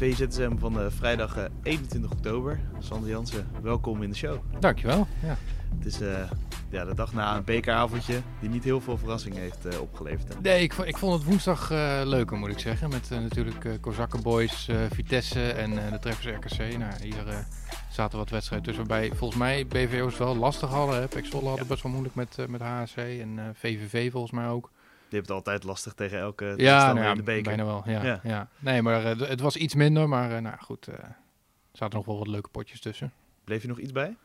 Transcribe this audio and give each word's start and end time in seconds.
VZSM 0.00 0.56
van 0.58 0.80
uh, 0.80 0.86
vrijdag 0.88 1.36
uh, 1.36 1.44
21 1.62 2.10
oktober. 2.10 2.60
Sander 2.78 3.10
Jansen, 3.10 3.46
welkom 3.62 4.02
in 4.02 4.10
de 4.10 4.16
show. 4.16 4.38
Dankjewel. 4.60 5.06
Ja. 5.22 5.36
Het 5.76 5.86
is 5.86 6.00
uh, 6.00 6.30
ja, 6.70 6.84
de 6.84 6.94
dag 6.94 7.12
na 7.12 7.36
een 7.36 7.44
bekeravondje 7.44 8.20
die 8.40 8.48
niet 8.48 8.64
heel 8.64 8.80
veel 8.80 8.98
verrassing 8.98 9.34
heeft 9.34 9.78
opgeleverd. 9.78 10.28
Hè? 10.28 10.40
Nee, 10.40 10.62
ik, 10.62 10.74
ik, 10.74 10.96
vond 10.96 11.12
het 11.12 11.24
woensdag 11.24 11.70
leuker 12.04 12.36
moet 12.36 12.50
ik 12.50 12.58
zeggen. 12.58 12.88
Met 12.88 13.10
natuurlijk 13.10 13.64
uh, 13.64 13.72
Kozakken 13.80 14.22
Boys, 14.22 14.68
Vitesse 14.90 15.52
en 15.52 15.70
de 15.70 15.98
Treffers 15.98 16.26
RKC. 16.26 16.78
Nou, 16.78 16.92
hier 17.02 17.46
zaten 17.90 18.18
wat 18.18 18.30
wedstrijden 18.30 18.68
tussen 18.68 18.86
waarbij 18.86 19.16
volgens 19.16 19.38
mij 19.38 19.66
BVO's 19.66 20.18
wel 20.18 20.36
lastig 20.36 20.70
hadden. 20.70 21.08
Pek 21.08 21.26
Zwolle 21.26 21.48
had 21.48 21.58
het 21.58 21.68
best 21.68 21.82
wel 21.82 21.92
moeilijk 21.92 22.14
met, 22.14 22.36
met 22.48 22.60
HSC 22.60 22.96
en 22.96 23.54
VVV 23.54 24.10
volgens 24.10 24.32
mij 24.32 24.48
ook. 24.48 24.70
Je 25.10 25.16
hebt 25.16 25.28
het 25.28 25.36
altijd 25.36 25.64
lastig 25.64 25.92
tegen 25.92 26.18
elke 26.18 26.54
ja, 26.56 26.92
nou 26.92 27.04
ja, 27.04 27.10
in 27.10 27.16
de 27.16 27.22
beker. 27.22 27.42
bijna 27.42 27.64
wel. 27.64 27.82
Ja, 27.86 28.20
ja. 28.22 28.48
Nee, 28.58 28.82
maar 28.82 29.18
uh, 29.18 29.28
het 29.28 29.40
was 29.40 29.56
iets 29.56 29.74
minder. 29.74 30.08
Maar 30.08 30.30
uh, 30.30 30.38
nou 30.38 30.56
goed, 30.60 30.88
uh, 30.88 30.94
er 30.94 31.16
zaten 31.72 31.96
nog 31.96 32.06
wel 32.06 32.18
wat 32.18 32.26
leuke 32.26 32.48
potjes 32.48 32.80
tussen. 32.80 33.12
Bleef 33.44 33.62
je 33.62 33.68
nog 33.68 33.78
iets 33.78 33.92
bij? 33.92 34.16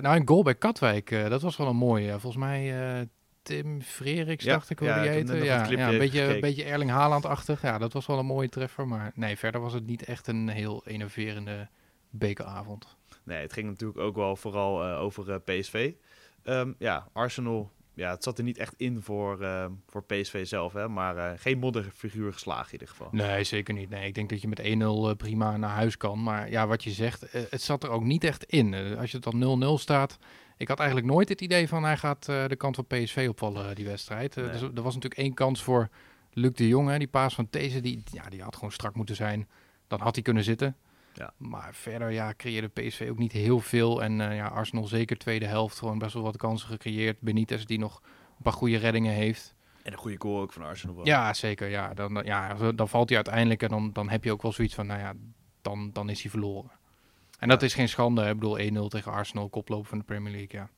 nou, 0.00 0.16
een 0.16 0.28
goal 0.28 0.42
bij 0.42 0.54
Katwijk. 0.54 1.10
dat 1.28 1.42
was 1.42 1.56
wel 1.56 1.66
een 1.66 1.76
mooie. 1.76 2.10
Volgens 2.10 2.36
mij 2.36 3.08
Tim 3.42 3.82
Freriks, 3.82 4.44
dacht 4.44 4.70
ik 4.70 4.78
hoe 4.78 4.88
ja, 4.88 5.00
die 5.00 5.10
heette. 5.10 5.36
Ja, 5.36 5.66
ja, 5.68 5.92
een 5.92 5.98
beetje, 5.98 6.34
een 6.34 6.40
beetje 6.40 6.64
Erling 6.64 6.90
Haaland-achtig. 6.90 7.62
Ja, 7.62 7.78
dat 7.78 7.92
was 7.92 8.06
wel 8.06 8.18
een 8.18 8.26
mooie 8.26 8.48
treffer. 8.48 8.88
Maar 8.88 9.12
nee, 9.14 9.36
verder 9.36 9.60
was 9.60 9.72
het 9.72 9.86
niet 9.86 10.04
echt 10.04 10.26
een 10.26 10.48
heel 10.48 10.82
enerverende 10.86 11.68
bekeravond. 12.10 12.96
Nee, 13.22 13.40
het 13.40 13.52
ging 13.52 13.66
natuurlijk 13.66 14.00
ook 14.00 14.16
wel 14.16 14.36
vooral 14.36 14.84
over 14.84 15.40
PSV. 15.40 15.92
Um, 16.44 16.74
ja, 16.78 17.08
Arsenal 17.12 17.70
ja, 18.02 18.10
het 18.10 18.22
zat 18.22 18.38
er 18.38 18.44
niet 18.44 18.58
echt 18.58 18.74
in 18.76 19.02
voor, 19.02 19.42
uh, 19.42 19.66
voor 19.86 20.04
PSV 20.04 20.46
zelf. 20.46 20.72
Hè? 20.72 20.88
Maar 20.88 21.16
uh, 21.16 21.30
geen 21.36 21.58
modderfiguur 21.58 22.32
geslagen 22.32 22.66
in 22.66 22.72
ieder 22.72 22.88
geval. 22.88 23.08
Nee, 23.10 23.44
zeker 23.44 23.74
niet. 23.74 23.90
Nee, 23.90 24.06
ik 24.06 24.14
denk 24.14 24.30
dat 24.30 24.40
je 24.40 24.48
met 24.48 24.60
1-0 24.60 24.64
uh, 24.64 25.10
eh, 25.10 25.16
prima 25.16 25.56
naar 25.56 25.70
huis 25.70 25.96
kan. 25.96 26.22
Maar 26.22 26.50
ja, 26.50 26.66
wat 26.66 26.84
je 26.84 26.90
zegt, 26.90 27.32
het 27.32 27.62
zat 27.62 27.82
er 27.82 27.90
ook 27.90 28.02
niet 28.02 28.24
echt 28.24 28.44
in. 28.44 28.96
als 28.98 29.10
je 29.10 29.18
het 29.22 29.32
dan 29.40 29.78
0-0 29.78 29.80
staat. 29.80 30.18
Ik 30.56 30.68
had 30.68 30.78
eigenlijk 30.78 31.10
nooit 31.10 31.28
het 31.28 31.40
idee 31.40 31.68
van 31.68 31.84
hij 31.84 31.96
gaat 31.96 32.24
de 32.24 32.56
kant 32.56 32.74
van 32.74 32.86
PSV 32.86 33.26
opvallen, 33.28 33.74
die 33.74 33.86
wedstrijd. 33.86 34.36
Nee. 34.36 34.50
Dus, 34.50 34.62
er 34.62 34.82
was 34.82 34.94
natuurlijk 34.94 35.20
één 35.20 35.34
kans 35.34 35.62
voor 35.62 35.88
Luc 36.32 36.52
de 36.54 36.68
Jong. 36.68 36.88
Hè? 36.88 36.98
Die 36.98 37.08
paas 37.08 37.34
van 37.34 37.50
These, 37.50 37.80
die, 37.80 38.02
ja, 38.12 38.28
die 38.28 38.42
had 38.42 38.54
gewoon 38.54 38.72
strak 38.72 38.94
moeten 38.94 39.16
zijn. 39.16 39.48
Dan 39.86 40.00
had 40.00 40.14
hij 40.14 40.22
kunnen 40.22 40.44
zitten. 40.44 40.76
Ja. 41.14 41.32
Maar 41.36 41.74
verder 41.74 42.10
ja, 42.10 42.34
creëerde 42.36 42.68
PSV 42.68 43.08
ook 43.10 43.18
niet 43.18 43.32
heel 43.32 43.60
veel. 43.60 44.02
En 44.02 44.20
uh, 44.20 44.36
ja, 44.36 44.46
Arsenal 44.46 44.86
zeker 44.86 45.18
tweede 45.18 45.46
helft 45.46 45.78
gewoon 45.78 45.98
best 45.98 46.14
wel 46.14 46.22
wat 46.22 46.36
kansen 46.36 46.68
gecreëerd. 46.68 47.20
Benitez 47.20 47.64
die 47.64 47.78
nog 47.78 48.00
een 48.36 48.42
paar 48.42 48.52
goede 48.52 48.76
reddingen 48.76 49.12
heeft. 49.12 49.54
En 49.82 49.92
een 49.92 49.98
goede 49.98 50.20
goal 50.20 50.40
ook 50.40 50.52
van 50.52 50.62
Arsenal. 50.62 50.96
Wel. 50.96 51.06
Ja, 51.06 51.34
zeker. 51.34 51.68
Ja. 51.68 51.94
Dan, 51.94 52.22
ja, 52.24 52.54
dan 52.72 52.88
valt 52.88 53.08
hij 53.08 53.16
uiteindelijk 53.16 53.62
en 53.62 53.68
dan, 53.68 53.92
dan 53.92 54.08
heb 54.08 54.24
je 54.24 54.32
ook 54.32 54.42
wel 54.42 54.52
zoiets 54.52 54.74
van, 54.74 54.86
nou 54.86 55.00
ja, 55.00 55.12
dan, 55.62 55.90
dan 55.92 56.08
is 56.08 56.22
hij 56.22 56.30
verloren. 56.30 56.70
En 57.38 57.48
dat 57.48 57.62
is 57.62 57.74
geen 57.74 57.88
schande. 57.88 58.28
Ik 58.28 58.38
bedoel, 58.38 58.58
1-0 58.58 58.88
tegen 58.88 59.12
Arsenal, 59.12 59.48
koploper 59.48 59.88
van 59.88 59.98
de 59.98 60.04
Premier 60.04 60.32
League, 60.32 60.60
ja. 60.60 60.68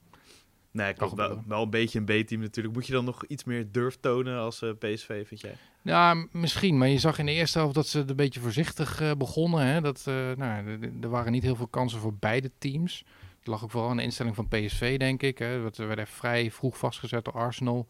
Nee, 0.75 0.95
kan 0.95 1.15
wel, 1.15 1.43
wel, 1.47 1.63
een 1.63 1.71
beetje 1.71 1.99
een 1.99 2.05
B-team 2.05 2.41
natuurlijk. 2.41 2.75
Moet 2.75 2.87
je 2.87 2.93
dan 2.93 3.05
nog 3.05 3.25
iets 3.27 3.45
meer 3.45 3.73
durf 3.73 3.97
tonen 4.01 4.39
als 4.39 4.63
uh, 4.63 4.71
eh, 4.71 4.77
PSV, 4.77 5.27
vind 5.27 5.41
jij? 5.41 5.57
Ja, 5.83 6.27
misschien. 6.33 6.79
Maar 6.79 6.89
je 6.89 6.99
zag 6.99 7.19
in 7.19 7.27
de 7.27 7.33
eerste 7.33 7.59
helft 7.59 7.75
dat 7.75 7.87
ze 7.87 8.05
een 8.07 8.17
beetje 8.17 8.41
voorzichtig 8.41 9.01
uh, 9.01 9.11
begonnen. 9.19 9.67
Hè? 9.67 9.81
Dat, 9.81 10.05
uh, 10.09 10.15
nou, 10.37 10.79
er 11.01 11.09
waren 11.09 11.33
niet 11.33 11.43
heel 11.43 11.57
veel 11.57 11.67
kansen 11.67 12.01
voor 12.01 12.15
beide 12.15 12.51
teams. 12.59 13.05
Het 13.39 13.47
lag 13.47 13.65
ook 13.65 13.71
vooral 13.71 13.91
aan 13.91 13.97
de 13.97 14.03
instelling 14.03 14.35
van 14.35 14.49
PSV, 14.49 14.99
denk 14.99 15.23
ik. 15.23 15.39
Hè? 15.39 15.63
Dat 15.63 15.77
werd 15.77 16.09
vrij 16.09 16.51
vroeg 16.51 16.79
vastgezet 16.79 17.25
door 17.25 17.35
Arsenal 17.35 17.89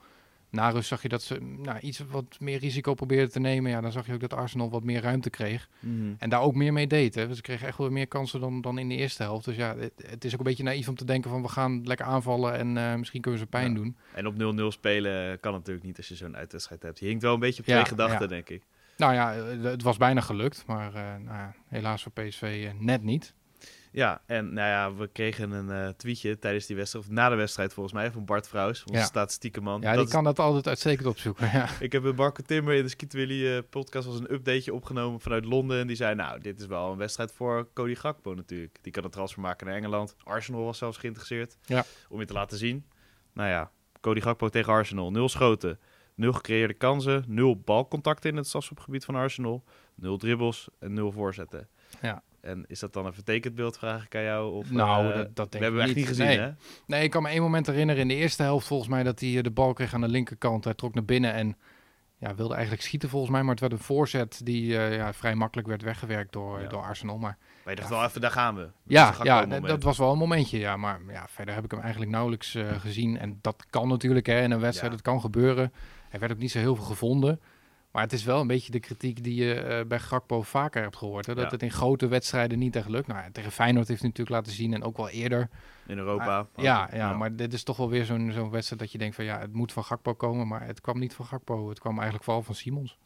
na 0.54 0.68
rust 0.68 0.88
zag 0.88 1.02
je 1.02 1.08
dat 1.08 1.22
ze 1.22 1.40
nou, 1.40 1.78
iets 1.80 1.98
wat 2.10 2.36
meer 2.40 2.58
risico 2.58 2.94
probeerden 2.94 3.30
te 3.30 3.40
nemen. 3.40 3.70
Ja, 3.70 3.80
dan 3.80 3.92
zag 3.92 4.06
je 4.06 4.12
ook 4.12 4.20
dat 4.20 4.34
Arsenal 4.34 4.70
wat 4.70 4.84
meer 4.84 5.02
ruimte 5.02 5.30
kreeg. 5.30 5.68
Mhm. 5.78 6.12
En 6.18 6.30
daar 6.30 6.40
ook 6.40 6.54
meer 6.54 6.72
mee 6.72 6.86
deed. 6.86 7.14
Hè. 7.14 7.26
Dus 7.26 7.36
ze 7.36 7.42
kregen 7.42 7.66
echt 7.66 7.78
wel 7.78 7.90
meer 7.90 8.08
kansen 8.08 8.40
dan, 8.40 8.60
dan 8.60 8.78
in 8.78 8.88
de 8.88 8.94
eerste 8.94 9.22
helft. 9.22 9.44
Dus 9.44 9.56
ja, 9.56 9.76
het, 9.76 9.92
het, 10.06 10.24
is 10.24 10.32
ook 10.32 10.38
een 10.38 10.44
beetje 10.44 10.62
naïef 10.62 10.88
om 10.88 10.94
te 10.94 11.04
denken 11.04 11.30
van 11.30 11.42
we 11.42 11.48
gaan 11.48 11.86
lekker 11.86 12.06
aanvallen 12.06 12.54
en 12.54 12.76
uh, 12.76 12.94
misschien 12.94 13.20
kunnen 13.20 13.40
ze 13.40 13.46
pijn 13.46 13.74
doen. 13.74 13.96
En 14.14 14.26
op 14.26 14.34
0-0 14.34 14.36
spelen 14.68 15.40
kan 15.40 15.52
natuurlijk 15.52 15.86
niet 15.86 15.96
als 15.96 16.08
je 16.08 16.14
zo'n 16.14 16.36
uitwedstrijd 16.36 16.82
hebt. 16.82 16.98
Je 16.98 17.06
hinkt 17.06 17.22
wel 17.22 17.34
een 17.34 17.40
beetje 17.40 17.62
op 17.62 17.68
twee 17.68 17.84
gedachten, 17.84 18.28
denk 18.28 18.48
ik. 18.48 18.62
Nou 18.96 19.14
ja, 19.14 19.34
eh, 19.34 19.62
het 19.62 19.82
was 19.82 19.96
bijna 19.96 20.20
gelukt, 20.20 20.64
maar 20.66 20.94
uh, 20.94 21.02
nou, 21.24 21.50
helaas 21.68 22.02
voor 22.02 22.12
PSV 22.12 22.70
net 22.78 23.02
niet. 23.02 23.34
Ja, 23.94 24.22
en 24.26 24.52
nou 24.52 24.68
ja, 24.68 24.94
we 24.94 25.06
kregen 25.06 25.50
een 25.50 25.68
uh, 25.68 25.88
tweetje 25.88 26.38
tijdens 26.38 26.66
die 26.66 26.76
wedstrijd, 26.76 27.04
of 27.04 27.10
na 27.10 27.28
de 27.28 27.34
wedstrijd 27.34 27.72
volgens 27.72 27.94
mij, 27.94 28.10
van 28.10 28.24
Bart 28.24 28.48
Vrouws, 28.48 28.84
onze 28.84 28.98
ja. 28.98 29.04
statistieke 29.04 29.60
man. 29.60 29.80
Ja, 29.80 29.96
die 29.96 30.08
kan 30.08 30.24
dat 30.24 30.38
altijd 30.38 30.66
uitstekend 30.68 31.06
opzoeken. 31.06 31.50
Ja. 31.52 31.68
ik 31.80 31.92
heb 31.92 32.04
een 32.04 32.14
Marco 32.14 32.42
Timmer 32.42 32.74
in 32.74 32.82
de 32.82 32.88
Ski 32.88 33.06
Willy 33.10 33.56
uh, 33.56 33.58
podcast 33.70 34.06
als 34.06 34.18
een 34.18 34.32
updateje 34.32 34.74
opgenomen 34.74 35.20
vanuit 35.20 35.44
Londen. 35.44 35.80
En 35.80 35.86
die 35.86 35.96
zei, 35.96 36.14
nou, 36.14 36.40
dit 36.40 36.60
is 36.60 36.66
wel 36.66 36.92
een 36.92 36.98
wedstrijd 36.98 37.32
voor 37.32 37.68
Cody 37.74 37.94
Gakpo 37.94 38.34
natuurlijk. 38.34 38.78
Die 38.82 38.92
kan 38.92 39.04
een 39.04 39.10
transfer 39.10 39.42
maken 39.42 39.66
naar 39.66 39.76
Engeland. 39.76 40.16
Arsenal 40.24 40.64
was 40.64 40.78
zelfs 40.78 40.98
geïnteresseerd 40.98 41.56
ja. 41.64 41.84
om 42.08 42.20
je 42.20 42.26
te 42.26 42.32
laten 42.32 42.58
zien. 42.58 42.84
Nou 43.32 43.48
ja, 43.48 43.70
Cody 44.00 44.20
Gakpo 44.20 44.48
tegen 44.48 44.72
Arsenal. 44.72 45.10
Nul 45.10 45.28
schoten, 45.28 45.78
nul 46.14 46.32
gecreëerde 46.32 46.74
kansen, 46.74 47.24
nul 47.26 47.56
balcontacten 47.56 48.30
in 48.30 48.36
het 48.36 48.46
strafschopgebied 48.46 49.04
van 49.04 49.14
Arsenal, 49.14 49.64
nul 49.94 50.16
dribbles 50.16 50.68
en 50.78 50.92
nul 50.92 51.12
voorzetten. 51.12 51.68
Ja. 52.02 52.22
En 52.44 52.64
is 52.66 52.78
dat 52.78 52.92
dan 52.92 53.06
een 53.06 53.12
vertekend 53.14 53.54
beeld, 53.54 53.78
vraag 53.78 54.04
ik 54.04 54.14
aan 54.14 54.22
jou? 54.22 54.52
Of, 54.52 54.70
nou, 54.70 55.08
uh, 55.08 55.14
dat, 55.14 55.36
dat 55.36 55.52
denk 55.52 55.64
we 55.64 55.70
hebben 55.70 55.82
echt 55.82 55.94
niet 55.94 56.06
gezien, 56.06 56.26
nee. 56.26 56.38
hè? 56.38 56.50
Nee, 56.86 57.02
ik 57.02 57.10
kan 57.10 57.22
me 57.22 57.28
één 57.28 57.42
moment 57.42 57.66
herinneren 57.66 58.02
in 58.02 58.08
de 58.08 58.14
eerste 58.14 58.42
helft 58.42 58.66
volgens 58.66 58.88
mij 58.88 59.02
dat 59.02 59.20
hij 59.20 59.36
eh, 59.36 59.42
de 59.42 59.50
bal 59.50 59.72
kreeg 59.72 59.94
aan 59.94 60.00
de 60.00 60.08
linkerkant. 60.08 60.64
Hij 60.64 60.74
trok 60.74 60.94
naar 60.94 61.04
binnen 61.04 61.32
en 61.32 61.56
ja, 62.16 62.34
wilde 62.34 62.54
eigenlijk 62.54 62.82
schieten 62.82 63.08
volgens 63.08 63.32
mij, 63.32 63.42
maar 63.42 63.50
het 63.50 63.60
werd 63.60 63.72
een 63.72 63.78
voorzet 63.78 64.40
die 64.44 64.72
uh, 64.72 64.96
ja, 64.96 65.12
vrij 65.12 65.34
makkelijk 65.34 65.68
werd 65.68 65.82
weggewerkt 65.82 66.32
door, 66.32 66.60
ja. 66.60 66.68
door 66.68 66.82
Arsenal. 66.82 67.18
Maar, 67.18 67.38
maar 67.64 67.74
je 67.74 67.80
dacht 67.80 67.90
wel 67.90 68.04
even, 68.04 68.20
daar 68.20 68.30
gaan 68.30 68.54
we. 68.54 68.68
Ja, 68.82 69.14
ja 69.22 69.46
dat 69.46 69.82
was 69.82 69.98
wel 69.98 70.12
een 70.12 70.18
momentje, 70.18 70.58
ja. 70.58 70.76
Maar 70.76 71.00
ja, 71.08 71.26
verder 71.28 71.54
heb 71.54 71.64
ik 71.64 71.70
hem 71.70 71.80
eigenlijk 71.80 72.10
nauwelijks 72.10 72.54
uh, 72.54 72.80
gezien. 72.80 73.18
En 73.18 73.38
dat 73.40 73.66
kan 73.70 73.88
natuurlijk 73.88 74.26
hè, 74.26 74.42
in 74.42 74.50
een 74.50 74.60
wedstrijd, 74.60 74.92
dat 74.92 75.02
kan 75.02 75.20
gebeuren. 75.20 75.72
Hij 76.08 76.20
werd 76.20 76.32
ook 76.32 76.38
niet 76.38 76.50
zo 76.50 76.58
heel 76.58 76.76
veel 76.76 76.84
gevonden. 76.84 77.40
Maar 77.94 78.02
het 78.02 78.12
is 78.12 78.24
wel 78.24 78.40
een 78.40 78.46
beetje 78.46 78.70
de 78.70 78.80
kritiek 78.80 79.24
die 79.24 79.34
je 79.34 79.64
uh, 79.64 79.88
bij 79.88 79.98
Gakpo 79.98 80.42
vaker 80.42 80.82
hebt 80.82 80.96
gehoord. 80.96 81.26
Hè? 81.26 81.34
Dat 81.34 81.50
het 81.50 81.62
in 81.62 81.70
grote 81.70 82.08
wedstrijden 82.08 82.58
niet 82.58 82.76
echt 82.76 82.88
lukt. 82.88 83.06
Nou, 83.06 83.30
tegen 83.32 83.52
Feyenoord 83.52 83.88
heeft 83.88 84.00
hij 84.00 84.08
natuurlijk 84.08 84.36
laten 84.36 84.52
zien 84.52 84.74
en 84.74 84.82
ook 84.82 84.96
wel 84.96 85.08
eerder. 85.08 85.48
In 85.86 85.98
Europa. 85.98 86.46
ja, 86.56 86.88
ja, 86.92 87.12
maar 87.12 87.36
dit 87.36 87.52
is 87.52 87.62
toch 87.62 87.76
wel 87.76 87.88
weer 87.88 88.04
zo'n 88.04 88.32
zo'n 88.32 88.50
wedstrijd 88.50 88.80
dat 88.80 88.92
je 88.92 88.98
denkt 88.98 89.14
van 89.14 89.24
ja, 89.24 89.38
het 89.38 89.52
moet 89.52 89.72
van 89.72 89.84
Gakpo 89.84 90.14
komen. 90.14 90.48
Maar 90.48 90.66
het 90.66 90.80
kwam 90.80 90.98
niet 90.98 91.14
van 91.14 91.24
Gakpo. 91.24 91.68
Het 91.68 91.78
kwam 91.78 91.94
eigenlijk 91.94 92.24
vooral 92.24 92.42
van 92.42 92.54
Simons. 92.54 92.98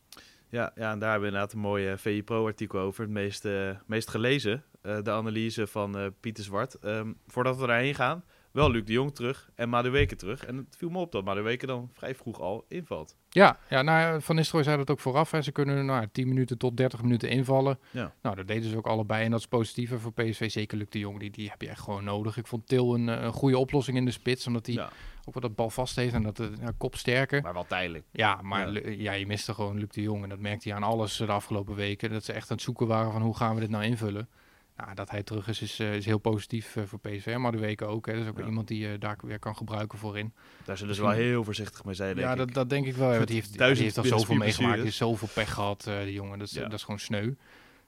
Ja, 0.48 0.72
ja 0.74 0.92
en 0.92 0.98
daar 0.98 1.10
hebben 1.10 1.28
we 1.28 1.34
inderdaad 1.34 1.52
een 1.52 1.58
mooie 1.58 1.98
VI 1.98 2.22
Pro 2.22 2.46
artikel 2.46 2.80
over. 2.80 3.02
Het 3.02 3.12
meest, 3.12 3.44
uh, 3.44 3.70
meest 3.86 4.10
gelezen. 4.10 4.64
Uh, 4.82 5.02
de 5.02 5.10
analyse 5.10 5.66
van 5.66 6.14
Pieter 6.20 6.44
Zwart. 6.44 6.84
Um, 6.84 7.16
voordat 7.26 7.56
we 7.56 7.66
daarheen 7.66 7.94
gaan, 7.94 8.24
wel 8.58 8.70
Luc 8.70 8.84
de 8.84 8.92
Jong 8.92 9.14
terug 9.14 9.50
en 9.54 9.68
Madueke 9.68 10.16
terug. 10.16 10.44
En 10.44 10.56
het 10.56 10.76
viel 10.78 10.88
me 10.88 10.98
op 10.98 11.12
dat 11.12 11.24
Madueke 11.24 11.66
dan 11.66 11.90
vrij 11.92 12.14
vroeg 12.14 12.40
al 12.40 12.64
invalt. 12.68 13.16
Ja, 13.30 13.58
ja 13.68 13.82
nou, 13.82 14.22
Van 14.22 14.34
Nistelrooy 14.34 14.64
zei 14.64 14.76
dat 14.76 14.90
ook 14.90 15.00
vooraf. 15.00 15.30
Hè. 15.30 15.42
Ze 15.42 15.52
kunnen 15.52 15.86
nou, 15.86 16.06
10 16.12 16.28
minuten 16.28 16.58
tot 16.58 16.76
30 16.76 17.02
minuten 17.02 17.30
invallen. 17.30 17.78
Ja. 17.90 18.14
Nou, 18.22 18.36
dat 18.36 18.48
deden 18.48 18.70
ze 18.70 18.76
ook 18.76 18.86
allebei. 18.86 19.24
En 19.24 19.30
dat 19.30 19.40
is 19.40 19.46
positiever 19.46 20.00
voor 20.00 20.12
PSV. 20.12 20.50
Zeker 20.50 20.78
Luc 20.78 20.88
de 20.88 20.98
Jong, 20.98 21.18
die, 21.18 21.30
die 21.30 21.48
heb 21.50 21.62
je 21.62 21.68
echt 21.68 21.80
gewoon 21.80 22.04
nodig. 22.04 22.36
Ik 22.36 22.46
vond 22.46 22.66
Til 22.66 22.94
een, 22.94 23.06
een 23.06 23.32
goede 23.32 23.58
oplossing 23.58 23.96
in 23.96 24.04
de 24.04 24.10
spits. 24.10 24.46
Omdat 24.46 24.66
hij 24.66 24.88
ook 25.24 25.34
wat 25.34 25.42
dat 25.42 25.54
bal 25.54 25.70
vast 25.70 25.96
heeft 25.96 26.14
en 26.14 26.22
dat 26.22 26.36
de 26.36 26.52
ja, 26.60 26.72
kop 26.78 26.96
sterker. 26.96 27.42
Maar 27.42 27.52
wel 27.54 27.66
tijdelijk. 27.66 28.04
Ja, 28.12 28.40
maar 28.42 28.72
ja. 28.72 28.90
ja. 28.96 29.12
je 29.12 29.26
miste 29.26 29.54
gewoon 29.54 29.78
Luc 29.78 29.88
de 29.88 30.02
Jong. 30.02 30.22
En 30.22 30.28
dat 30.28 30.38
merkte 30.38 30.68
hij 30.68 30.76
aan 30.76 30.84
alles 30.84 31.16
de 31.16 31.26
afgelopen 31.26 31.74
weken. 31.74 32.10
Dat 32.10 32.24
ze 32.24 32.32
echt 32.32 32.50
aan 32.50 32.56
het 32.56 32.64
zoeken 32.64 32.86
waren 32.86 33.12
van 33.12 33.22
hoe 33.22 33.36
gaan 33.36 33.54
we 33.54 33.60
dit 33.60 33.70
nou 33.70 33.84
invullen. 33.84 34.28
Nou, 34.78 34.94
dat 34.94 35.10
hij 35.10 35.22
terug 35.22 35.48
is, 35.48 35.62
is, 35.62 35.80
uh, 35.80 35.94
is 35.94 36.04
heel 36.04 36.18
positief 36.18 36.76
uh, 36.76 36.84
voor 36.86 36.98
PSV. 36.98 37.36
Maar 37.38 37.52
de 37.52 37.58
weken 37.58 37.88
ook. 37.88 38.06
Hè. 38.06 38.12
Dat 38.12 38.22
is 38.22 38.28
ook 38.28 38.38
ja. 38.38 38.44
iemand 38.44 38.68
die 38.68 38.78
je 38.78 38.92
uh, 38.92 39.00
daar 39.00 39.16
weer 39.22 39.38
kan 39.38 39.56
gebruiken 39.56 39.98
voorin. 39.98 40.32
Daar 40.64 40.76
zullen 40.76 40.94
ze 40.94 41.02
wel 41.02 41.10
heel 41.10 41.44
voorzichtig 41.44 41.84
mee 41.84 41.94
zijn, 41.94 42.16
Ja, 42.16 42.34
dat, 42.34 42.54
dat, 42.54 42.70
denk 42.70 42.86
ik 42.86 42.96
wel. 42.96 43.10
Ja, 43.10 43.16
want 43.16 43.26
die 43.26 43.36
heeft, 43.36 43.58
die 43.58 43.66
heeft 43.66 43.98
al 43.98 44.04
zoveel 44.04 44.36
meegemaakt. 44.36 44.74
Die 44.74 44.84
heeft 44.84 44.96
zoveel 44.96 45.28
pech 45.34 45.52
gehad, 45.52 45.84
die 45.84 46.12
jongen. 46.12 46.38
Dat 46.38 46.48
is, 46.48 46.54
ja. 46.54 46.62
dat 46.62 46.72
is 46.72 46.82
gewoon 46.82 46.98
sneu. 46.98 47.34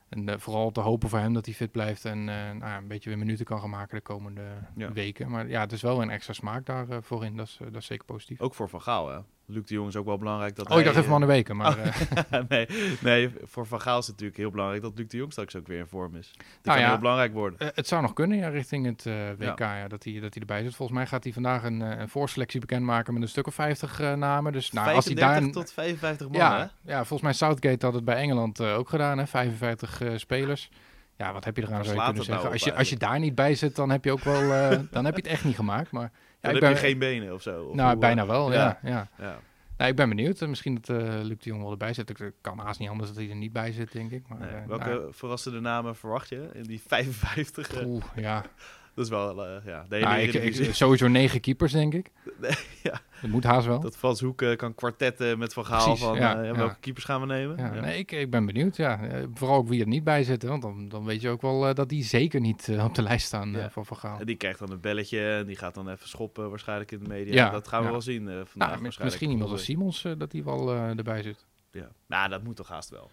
En 0.08 0.40
vooral 0.40 0.70
te 0.70 0.80
hopen 0.80 1.08
voor 1.08 1.18
hem 1.18 1.32
dat 1.32 1.44
hij 1.44 1.54
fit 1.54 1.70
blijft 1.70 2.04
en 2.04 2.24
nou, 2.24 2.64
een 2.64 2.88
beetje 2.88 3.08
weer 3.08 3.18
minuten 3.18 3.44
kan 3.44 3.60
gaan 3.60 3.70
maken 3.70 3.96
de 3.96 4.02
komende 4.02 4.42
ja. 4.76 4.92
weken. 4.92 5.30
Maar 5.30 5.48
ja, 5.48 5.60
het 5.60 5.72
is 5.72 5.82
wel 5.82 6.02
een 6.02 6.10
extra 6.10 6.32
smaak 6.32 6.66
daar 6.66 7.02
voorin. 7.02 7.36
Dat 7.36 7.46
is, 7.46 7.58
dat 7.58 7.76
is 7.76 7.86
zeker 7.86 8.04
positief. 8.04 8.40
Ook 8.40 8.54
voor 8.54 8.68
Van 8.68 8.82
Gaal, 8.82 9.08
hè? 9.08 9.18
Luc 9.52 9.66
de 9.66 9.74
Jong 9.74 9.88
is 9.88 9.96
ook 9.96 10.04
wel 10.04 10.18
belangrijk. 10.18 10.56
Dat 10.56 10.70
oh, 10.70 10.78
ik 10.78 10.84
dacht 10.84 10.96
even 10.96 11.08
van 11.08 11.20
de 11.20 11.26
weken, 11.26 11.56
maar... 11.56 11.78
Oh, 11.78 12.40
nee, 12.48 12.66
nee, 13.00 13.30
voor 13.42 13.66
Van 13.66 13.80
Gaal 13.80 13.98
is 13.98 14.06
het 14.06 14.14
natuurlijk 14.14 14.38
heel 14.38 14.50
belangrijk 14.50 14.82
dat 14.82 14.92
Luc 14.98 15.08
de 15.08 15.16
Jong 15.16 15.32
straks 15.32 15.56
ook 15.56 15.66
weer 15.66 15.78
in 15.78 15.86
vorm 15.86 16.16
is. 16.16 16.30
Dat 16.32 16.44
nou 16.62 16.76
kan 16.76 16.80
ja, 16.80 16.88
heel 16.88 16.98
belangrijk 16.98 17.32
worden. 17.32 17.58
Uh, 17.62 17.68
het 17.74 17.86
zou 17.86 18.02
nog 18.02 18.12
kunnen, 18.12 18.38
ja, 18.38 18.48
richting 18.48 18.86
het 18.86 19.04
uh, 19.04 19.14
WK, 19.38 19.58
ja. 19.58 19.76
ja. 19.76 19.88
dat, 19.88 20.04
hij, 20.04 20.12
dat 20.12 20.34
hij 20.34 20.40
erbij 20.40 20.62
zit. 20.62 20.74
Volgens 20.74 20.98
mij 20.98 21.06
gaat 21.06 21.24
hij 21.24 21.32
vandaag 21.32 21.64
een, 21.64 21.80
een 21.80 22.08
voorselectie 22.08 22.60
bekendmaken 22.60 23.12
met 23.12 23.22
een 23.22 23.28
stuk 23.28 23.46
of 23.46 23.54
50 23.54 24.00
uh, 24.00 24.14
namen. 24.14 24.52
Dus 24.52 24.70
nou, 24.70 24.94
als 24.94 25.04
hij 25.04 25.14
daar... 25.14 25.50
tot 25.50 25.72
55 25.72 26.28
man, 26.28 26.36
ja, 26.36 26.58
hè? 26.58 26.92
Ja, 26.92 26.96
volgens 26.96 27.22
mij 27.22 27.32
Southgate 27.32 27.86
had 27.86 27.94
het 27.94 28.04
bij 28.04 28.16
Engeland 28.16 28.60
ook 28.60 28.88
gedaan, 28.88 29.18
hè? 29.18 29.26
55 29.26 30.02
spelers. 30.16 30.70
Ja, 31.16 31.32
wat 31.32 31.44
heb 31.44 31.56
je 31.56 31.62
eraan, 31.62 31.84
zou 31.84 31.96
je 31.96 32.02
kunnen 32.02 32.24
zeggen. 32.24 32.42
Nou 32.44 32.52
als 32.52 32.64
je, 32.64 32.74
als 32.74 32.90
je 32.90 32.96
daar 32.96 33.18
niet 33.18 33.34
bij 33.34 33.54
zit, 33.54 33.76
dan 33.76 33.90
heb 33.90 34.04
je 34.04 34.12
ook 34.12 34.24
wel... 34.24 34.70
dan 34.90 35.04
heb 35.04 35.14
je 35.14 35.22
het 35.22 35.30
echt 35.30 35.44
niet 35.44 35.56
gemaakt, 35.56 35.90
maar... 35.90 36.10
Dan 36.40 36.50
heb 36.52 36.60
ben, 36.60 36.70
je 36.70 36.76
geen 36.76 36.98
benen 36.98 37.34
of 37.34 37.42
zo? 37.42 37.62
Of 37.64 37.74
nou, 37.74 37.96
bijna 37.98 38.26
wel, 38.26 38.52
ja. 38.52 38.78
ja. 38.82 39.08
ja. 39.18 39.38
Nou, 39.76 39.90
ik 39.90 39.96
ben 39.96 40.08
benieuwd. 40.08 40.40
Eh, 40.40 40.48
Misschien 40.48 40.78
dat 40.80 40.96
eh 41.00 41.20
Luc 41.22 41.38
de 41.38 41.48
Jong 41.50 41.62
wel 41.62 41.70
erbij 41.70 41.92
zit. 41.94 42.10
Ik 42.20 42.32
kan 42.40 42.58
haast 42.58 42.80
niet 42.80 42.88
anders 42.88 43.08
dat 43.08 43.18
hij 43.18 43.28
er 43.30 43.36
niet 43.36 43.52
bij 43.52 43.72
zit, 43.72 43.92
denk 43.92 44.10
ik. 44.10 44.28
Maar, 44.28 44.38
Nee. 44.38 44.48
eh, 44.48 44.66
Welke 44.66 44.88
nou, 44.88 45.14
verrassende 45.14 45.60
namen 45.60 45.96
verwacht 45.96 46.28
je 46.28 46.50
in 46.52 46.62
die 46.62 46.80
55? 46.86 47.72
eh? 47.74 47.86
oeh, 47.86 48.04
ja. 48.16 48.44
Dat 48.94 49.04
is 49.04 49.10
wel, 49.10 49.46
eh, 49.46 49.66
ja, 49.66 49.84
de 49.88 49.94
hele 49.94 50.06
Nou, 50.06 50.20
ik, 50.20 50.34
Eredivisie. 50.34 50.66
ik, 50.66 50.74
sowieso 50.74 51.08
negen 51.08 51.40
keepers, 51.40 51.72
denk 51.72 51.94
ik. 51.94 52.10
Nee, 52.40 52.54
ja. 52.82 53.00
Dat 53.20 53.30
moet 53.30 53.44
haast 53.44 53.66
wel. 53.66 53.80
Dat 53.80 53.96
Frans 53.96 54.20
Hoek 54.20 54.44
kan 54.56 54.74
kwartetten 54.74 55.38
met 55.38 55.52
Van 55.52 55.66
Gaal 55.66 55.84
Precies, 55.84 56.04
van 56.04 56.16
ja, 56.16 56.40
eh, 56.40 56.46
ja. 56.46 56.54
welke 56.54 56.76
keepers 56.80 57.04
gaan 57.04 57.20
we 57.20 57.26
nemen. 57.26 57.56
Ja. 57.56 57.80
Nee, 57.80 57.98
ik, 57.98 58.12
ik 58.12 58.30
ben 58.30 58.46
benieuwd. 58.46 58.76
Ja. 58.76 59.02
Eh, 59.02 59.22
vooral 59.34 59.56
ook 59.56 59.68
wie 59.68 59.80
er 59.80 59.86
niet 59.86 60.04
bij 60.04 60.24
zit. 60.24 60.42
Want 60.42 60.62
dan, 60.62 60.88
dan 60.88 61.04
weet 61.04 61.20
je 61.20 61.28
ook 61.28 61.42
wel 61.42 61.74
dat 61.74 61.88
die 61.88 62.04
zeker 62.04 62.40
niet 62.40 62.76
op 62.80 62.94
de 62.94 63.02
lijst 63.02 63.26
staan 63.26 63.56
van 63.70 63.86
Van 63.86 63.96
Gaal. 63.96 64.18
En 64.18 64.26
die 64.26 64.36
krijgt 64.36 64.58
dan 64.58 64.70
een 64.70 64.80
belletje 64.80 65.32
en 65.36 65.46
die 65.46 65.56
gaat 65.56 65.74
dan 65.74 65.88
even 65.88 66.08
schoppen 66.08 66.50
waarschijnlijk 66.50 66.92
in 66.92 66.98
de 66.98 67.08
media. 67.08 67.50
Dat 67.50 67.68
gaan 67.68 67.84
we 67.84 67.90
wel 67.90 68.00
zien 68.00 68.24
vandaag 68.24 68.34
Nou, 68.36 68.46
waarschijnlijk. 68.54 69.02
misschien 69.02 69.30
iemand 69.30 69.50
als 69.50 69.64
Simons 69.64 70.06
dat 70.18 70.30
die 70.30 70.44
wel 70.44 70.74
erbij 70.74 71.22
zit. 71.22 71.46
Ja. 71.70 71.88
Nou, 72.06 72.28
dat 72.28 72.42
moet 72.42 72.56
toch 72.56 72.68
haast 72.68 72.90
wel. 72.90 73.10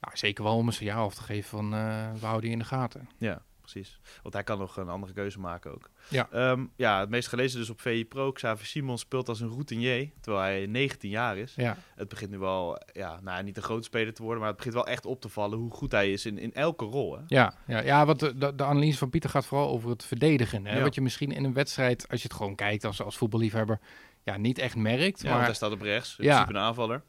Nou, 0.00 0.16
zeker 0.16 0.44
wel 0.44 0.56
om 0.56 0.66
een 0.66 0.72
signaal 0.72 1.04
af 1.04 1.14
te 1.14 1.22
geven 1.22 1.48
van 1.48 1.70
we 1.70 2.18
houden 2.26 2.40
die 2.40 2.50
in 2.50 2.58
de 2.58 2.64
gaten. 2.64 3.08
Ja, 3.18 3.42
precies. 3.72 4.00
Want 4.22 4.34
hij 4.34 4.42
kan 4.44 4.58
nog 4.58 4.76
een 4.76 4.88
andere 4.88 5.12
keuze 5.12 5.40
maken 5.40 5.72
ook. 5.72 5.90
Ja. 6.08 6.28
Ehm, 6.30 6.66
ja, 6.76 7.00
het 7.00 7.08
meest 7.08 7.28
gelezen 7.28 7.58
dus 7.58 7.70
op 7.70 7.80
VI 7.80 8.04
Pro. 8.06 8.32
Xavier 8.32 8.66
Simons 8.66 9.00
speelt 9.00 9.28
als 9.28 9.40
een 9.40 9.48
routinier, 9.48 10.10
terwijl 10.20 10.42
hij 10.44 10.66
19 10.66 11.10
jaar 11.10 11.36
is. 11.36 11.54
Ja, 11.56 11.76
Het 11.94 12.08
begint 12.08 12.30
nu 12.30 12.38
wel, 12.38 12.78
ja, 12.92 13.20
nou, 13.22 13.42
niet 13.42 13.56
een 13.56 13.62
grote 13.62 13.82
speler 13.82 14.14
te 14.14 14.22
worden, 14.22 14.38
maar 14.38 14.48
het 14.48 14.56
begint 14.56 14.74
wel 14.74 14.86
echt 14.86 15.06
op 15.06 15.20
te 15.20 15.28
vallen 15.28 15.58
hoe 15.58 15.70
goed 15.70 15.92
hij 15.92 16.12
is 16.12 16.26
in, 16.26 16.38
in 16.38 16.52
elke 16.54 16.84
rol. 16.84 17.16
Hè? 17.16 17.22
ja, 17.26 17.54
ja, 17.66 17.80
ja 17.80 18.06
want 18.06 18.20
de, 18.20 18.36
de, 18.38 18.54
de 18.54 18.64
analyse 18.64 18.98
van 18.98 19.10
Pieter 19.10 19.30
gaat 19.30 19.46
vooral 19.46 19.68
over 19.68 19.90
het 19.90 20.04
verdedigen. 20.04 20.66
Hè? 20.66 20.76
Ja. 20.76 20.82
Wat 20.82 20.94
je 20.94 21.00
misschien 21.00 21.32
in 21.32 21.44
een 21.44 21.52
wedstrijd, 21.54 22.08
als 22.08 22.22
je 22.22 22.28
het 22.28 22.36
gewoon 22.36 22.54
kijkt 22.54 22.84
als, 22.84 23.02
als 23.02 23.16
voetballiefhebber, 23.16 23.80
ja, 24.22 24.36
niet 24.36 24.58
echt 24.58 24.76
merkt. 24.76 25.22
Ja, 25.22 25.34
maar 25.34 25.44
hij 25.44 25.54
staat 25.54 25.72
op 25.72 25.80
rechts, 25.80 26.18
in 26.18 26.24
Ja. 26.24 26.30
principe 26.30 26.58
een 26.58 26.64
aanvaller. 26.66 27.02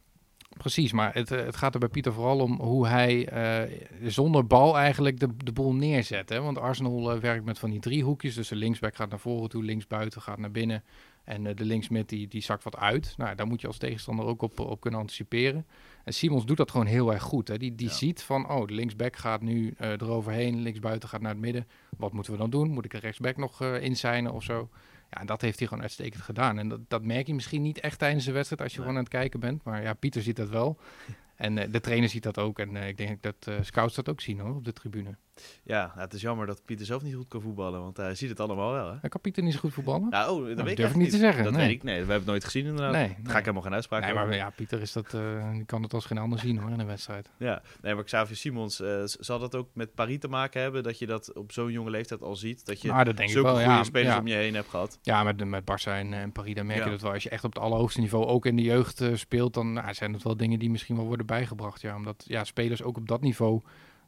Precies, 0.57 0.91
maar 0.91 1.13
het, 1.13 1.31
eh, 1.31 1.45
het 1.45 1.55
gaat 1.55 1.73
er 1.73 1.79
bij 1.79 1.89
Pieter 1.89 2.13
vooral 2.13 2.39
om 2.39 2.59
hoe 2.61 2.87
hij 2.87 3.27
eh, 3.27 3.71
zonder 4.05 4.47
bal 4.47 4.77
eigenlijk 4.77 5.19
de, 5.19 5.27
de 5.37 5.51
boel 5.51 5.73
neerzet. 5.73 6.29
Hè? 6.29 6.41
Want 6.41 6.57
Arsenal 6.57 7.11
eh, 7.11 7.19
werkt 7.19 7.45
met 7.45 7.59
van 7.59 7.69
die 7.69 7.79
driehoekjes. 7.79 8.35
Dus 8.35 8.47
de 8.47 8.55
linksback 8.55 8.95
gaat 8.95 9.09
naar 9.09 9.19
voren 9.19 9.49
toe, 9.49 9.63
linksbuiten 9.63 10.21
gaat 10.21 10.37
naar 10.37 10.51
binnen. 10.51 10.83
En 11.23 11.43
de 11.43 11.65
linksmid 11.65 12.09
die, 12.09 12.27
die 12.27 12.41
zakt 12.41 12.63
wat 12.63 12.77
uit. 12.77 13.13
Nou, 13.17 13.35
daar 13.35 13.47
moet 13.47 13.61
je 13.61 13.67
als 13.67 13.77
tegenstander 13.77 14.25
ook 14.25 14.41
op, 14.41 14.59
op 14.59 14.81
kunnen 14.81 14.99
anticiperen. 14.99 15.65
En 16.03 16.13
Simons 16.13 16.45
doet 16.45 16.57
dat 16.57 16.71
gewoon 16.71 16.85
heel 16.85 17.13
erg 17.13 17.23
goed. 17.23 17.47
Hè? 17.47 17.57
Die, 17.57 17.75
die 17.75 17.87
Ja. 17.87 17.93
ziet 17.93 18.21
van, 18.23 18.49
oh, 18.49 18.67
de 18.67 18.73
linksback 18.73 19.15
gaat 19.15 19.41
nu 19.41 19.73
eroverheen. 19.77 20.61
Linksbuiten 20.61 21.09
gaat 21.09 21.21
naar 21.21 21.31
het 21.31 21.39
midden. 21.39 21.67
Wat 21.97 22.13
moeten 22.13 22.31
we 22.31 22.37
dan 22.39 22.49
doen? 22.49 22.69
Moet 22.69 22.85
ik 22.85 22.93
een 22.93 22.99
rechtsback 22.99 23.37
nog 23.37 23.61
inzijnen 23.63 24.33
of 24.33 24.43
zo? 24.43 24.69
Ja, 25.13 25.25
dat 25.25 25.41
heeft 25.41 25.59
hij 25.59 25.67
gewoon 25.67 25.83
uitstekend 25.83 26.23
gedaan. 26.23 26.59
En 26.59 26.67
dat, 26.69 26.79
dat 26.87 27.03
merk 27.03 27.27
je 27.27 27.33
misschien 27.33 27.61
niet 27.61 27.79
echt 27.79 27.99
tijdens 27.99 28.25
de 28.25 28.31
wedstrijd 28.31 28.61
als 28.61 28.71
je 28.71 28.77
Nee. 28.77 28.87
gewoon 28.87 28.99
aan 29.03 29.09
het 29.09 29.19
kijken 29.19 29.39
bent. 29.39 29.63
Maar 29.63 29.81
ja, 29.81 29.93
Pieter 29.93 30.21
ziet 30.21 30.35
dat 30.35 30.49
wel. 30.49 30.77
En 31.35 31.57
eh, 31.57 31.71
de 31.71 31.79
trainer 31.79 32.09
ziet 32.09 32.23
dat 32.23 32.37
ook. 32.37 32.59
En 32.59 32.75
eh, 32.75 32.87
ik 32.87 32.97
denk 32.97 33.21
dat 33.21 33.35
eh, 33.39 33.55
scouts 33.61 33.95
dat 33.95 34.09
ook 34.09 34.21
zien 34.21 34.39
hoor, 34.39 34.55
op 34.55 34.65
de 34.65 34.73
tribune. 34.73 35.15
Ja, 35.63 35.85
nou, 35.87 35.99
het 35.99 36.13
is 36.13 36.21
jammer 36.21 36.45
dat 36.47 36.61
Pieter 36.65 36.85
zelf 36.85 37.03
niet 37.03 37.15
goed 37.15 37.27
kan 37.27 37.41
voetballen, 37.41 37.79
want 37.81 37.97
hij 37.97 38.15
ziet 38.15 38.29
het 38.29 38.39
allemaal 38.39 38.71
wel. 38.71 38.97
Hè? 39.01 39.09
Kan 39.09 39.21
Pieter 39.21 39.43
niet 39.43 39.53
zo 39.53 39.59
goed 39.59 39.73
voetballen? 39.73 40.09
Nou, 40.09 40.31
oh, 40.31 40.47
dat 40.47 40.55
dat 40.55 40.57
weet 40.65 40.71
ik 40.71 40.77
durf 40.77 40.89
ik 40.89 40.95
niet 40.95 41.09
te 41.09 41.17
zeggen, 41.17 41.43
Dat 41.43 41.53
nee. 41.53 41.65
weet 41.67 41.75
ik, 41.75 41.83
nee, 41.83 41.93
we 41.93 41.99
hebben 41.99 42.15
het 42.15 42.25
nooit 42.25 42.43
gezien 42.43 42.65
inderdaad. 42.65 42.91
nee, 42.91 43.07
Daar 43.07 43.31
ga 43.31 43.37
ik 43.37 43.39
helemaal 43.39 43.61
geen 43.61 43.73
uitspraak 43.73 44.01
Nee, 44.01 44.11
over. 44.13 44.25
maar 44.27 44.35
ja, 44.35 44.49
Pieter 44.49 44.81
is 44.81 44.91
dat, 44.91 45.13
eh, 45.13 45.51
die 45.51 45.65
kan 45.65 45.81
het 45.83 45.93
als 45.93 46.05
geen 46.05 46.17
ander 46.17 46.39
zien 46.39 46.57
hoor, 46.57 46.69
in 46.71 46.79
een 46.79 46.85
wedstrijd. 46.85 47.29
Ja, 47.37 47.61
nee, 47.81 47.95
maar 47.95 48.03
Xavier 48.03 48.35
Simons, 48.35 48.79
eh, 48.81 49.03
z- 49.03 49.15
zal 49.15 49.39
dat 49.39 49.55
ook 49.55 49.69
met 49.73 49.93
Paris 49.95 50.19
te 50.19 50.27
maken 50.27 50.61
hebben? 50.61 50.83
Dat 50.83 50.99
je 50.99 51.05
dat 51.05 51.33
op 51.33 51.51
zo'n 51.51 51.71
jonge 51.71 51.89
leeftijd 51.89 52.21
al 52.21 52.35
ziet? 52.35 52.65
Dat 52.65 52.81
je 52.81 52.87
Maar 52.87 53.05
dat 53.05 53.17
denk 53.17 53.27
ik 53.29 53.33
zulke 53.35 53.49
wel, 53.51 53.57
goede 53.59 53.71
ja. 53.77 53.83
spelers 53.83 54.13
ja. 54.13 54.19
om 54.19 54.27
je 54.27 54.33
heen 54.35 54.53
hebt 54.55 54.69
gehad? 54.69 54.99
Ja, 55.01 55.23
met, 55.23 55.45
met 55.45 55.63
Barça 55.71 55.91
en, 55.91 56.13
en 56.13 56.31
Paris, 56.31 56.55
dan 56.55 56.65
merk 56.65 56.79
Ja. 56.79 56.85
je 56.85 56.91
dat 56.91 57.01
wel. 57.01 57.11
Als 57.13 57.23
je 57.23 57.29
echt 57.29 57.43
op 57.43 57.53
het 57.53 57.63
allerhoogste 57.63 57.99
niveau 57.99 58.25
ook 58.25 58.45
in 58.45 58.55
de 58.55 58.63
jeugd 58.63 59.01
eh, 59.01 59.15
speelt, 59.15 59.53
dan 59.53 59.73
nou, 59.73 59.93
zijn 59.93 60.13
het 60.13 60.23
wel 60.23 60.37
dingen 60.37 60.59
die 60.59 60.69
misschien 60.69 60.95
wel 60.95 61.05
worden 61.05 61.25
bijgebracht. 61.25 61.81
Ja, 61.81 61.95
omdat 61.95 62.23
ja, 62.27 62.43
spelers 62.43 62.83
ook 62.83 62.97
op 62.97 63.07
dat 63.07 63.21
niveau 63.21 63.61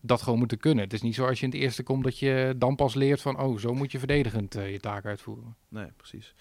dat 0.06 0.22
gewoon 0.22 0.40
moeten 0.40 0.58
kunnen. 0.58 0.84
Het 0.84 0.94
is 0.94 1.02
niet 1.02 1.16
zo 1.16 1.26
als 1.28 1.40
je 1.40 1.46
in 1.46 1.52
het 1.52 1.62
eerste 1.62 1.84
komt 1.84 2.04
dat 2.04 2.20
je 2.20 2.54
dan 2.58 2.76
pas 2.76 2.94
leert 2.94 3.22
van, 3.22 3.40
oh, 3.40 3.58
zo 3.60 3.74
moet 3.74 3.92
je 3.92 4.00
verdedigend 4.00 4.56
eh, 4.56 4.72
je 4.72 4.80
taak 4.80 5.06
uitvoeren. 5.06 5.56
Nee, 5.70 5.88
precies. 5.98 6.34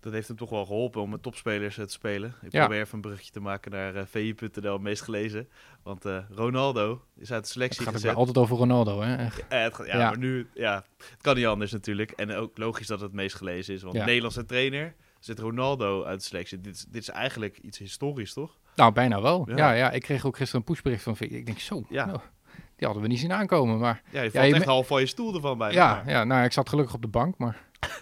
Dat 0.00 0.12
heeft 0.12 0.28
hem 0.28 0.36
toch 0.36 0.50
wel 0.50 0.64
geholpen 0.66 1.02
om 1.02 1.10
met 1.10 1.22
topspelers 1.22 1.78
eh, 1.78 1.84
te 1.84 1.92
spelen. 1.92 2.34
Ik 2.42 2.52
Ja. 2.52 2.60
probeer 2.64 2.80
even 2.82 2.94
een 2.94 3.00
bruggetje 3.00 3.32
te 3.32 3.40
maken 3.40 3.70
naar 3.70 3.94
eh 3.94 4.02
VI.nl, 4.06 4.72
het 4.72 4.80
meest 4.82 5.02
gelezen. 5.02 5.48
Want 5.82 6.04
Ronaldo 6.30 6.92
is 6.92 7.00
uit 7.20 7.28
de 7.28 7.34
Het 7.34 7.48
selectie 7.48 7.78
gaat 7.84 7.88
ook 7.88 7.94
gezet. 8.00 8.14
altijd 8.14 8.38
over 8.38 8.56
Ronaldo, 8.56 9.00
hè? 9.00 9.16
Echt. 9.16 9.44
Het 9.48 9.74
gaat- 9.74 9.86
ja, 9.86 9.98
Ja. 9.98 10.08
maar 10.08 10.18
nu, 10.18 10.46
ja, 10.54 10.84
het 10.96 11.22
kan 11.22 11.36
niet 11.36 11.46
anders 11.46 11.72
natuurlijk. 11.72 12.10
En 12.10 12.32
ook 12.32 12.58
logisch 12.58 12.86
dat 12.86 13.00
het 13.00 13.12
meest 13.12 13.36
gelezen 13.36 13.74
is. 13.74 13.82
Want. 13.82 13.94
Nederlandse 13.96 14.44
trainer 14.44 14.94
zit 15.18 15.38
Ronaldo 15.38 16.04
uit 16.04 16.18
de 16.20 16.24
selectie. 16.26 16.60
Dit, 16.60 16.74
is- 16.74 16.84
dit 16.88 17.02
is 17.02 17.08
eigenlijk 17.08 17.58
iets 17.58 17.78
historisch, 17.78 18.32
toch? 18.32 18.58
Nou, 18.76 18.92
bijna 18.92 19.20
wel. 19.22 19.48
Ja. 19.56 19.72
Ja. 19.72 19.90
Ik 19.90 20.02
kreeg 20.02 20.26
ook 20.26 20.36
gisteren 20.36 20.60
een 20.66 20.72
pushbericht 20.72 21.02
van. 21.02 21.16
Ik 21.18 21.46
denk, 21.46 21.58
zo, 21.58 21.84
Ja. 21.88 22.04
nou, 22.06 22.18
die 22.78 22.86
hadden 22.86 23.02
we 23.02 23.08
niet 23.08 23.18
zien 23.18 23.32
aankomen. 23.32 23.78
Maar 23.78 24.02
Ja, 24.10 24.22
je 24.22 24.30
valt 24.30 24.46
je 24.46 24.54
echt 24.54 24.64
half 24.64 24.86
van 24.86 25.00
je 25.00 25.06
stoel 25.06 25.34
ervan 25.34 25.58
bij. 25.58 25.72
ja, 25.72 26.02
ja, 26.06 26.24
nou, 26.24 26.44
ik 26.44 26.52
zat 26.52 26.68
gelukkig 26.68 26.94
op 26.94 27.02
de 27.02 27.08
bank, 27.08 27.38
maar... 27.38 27.56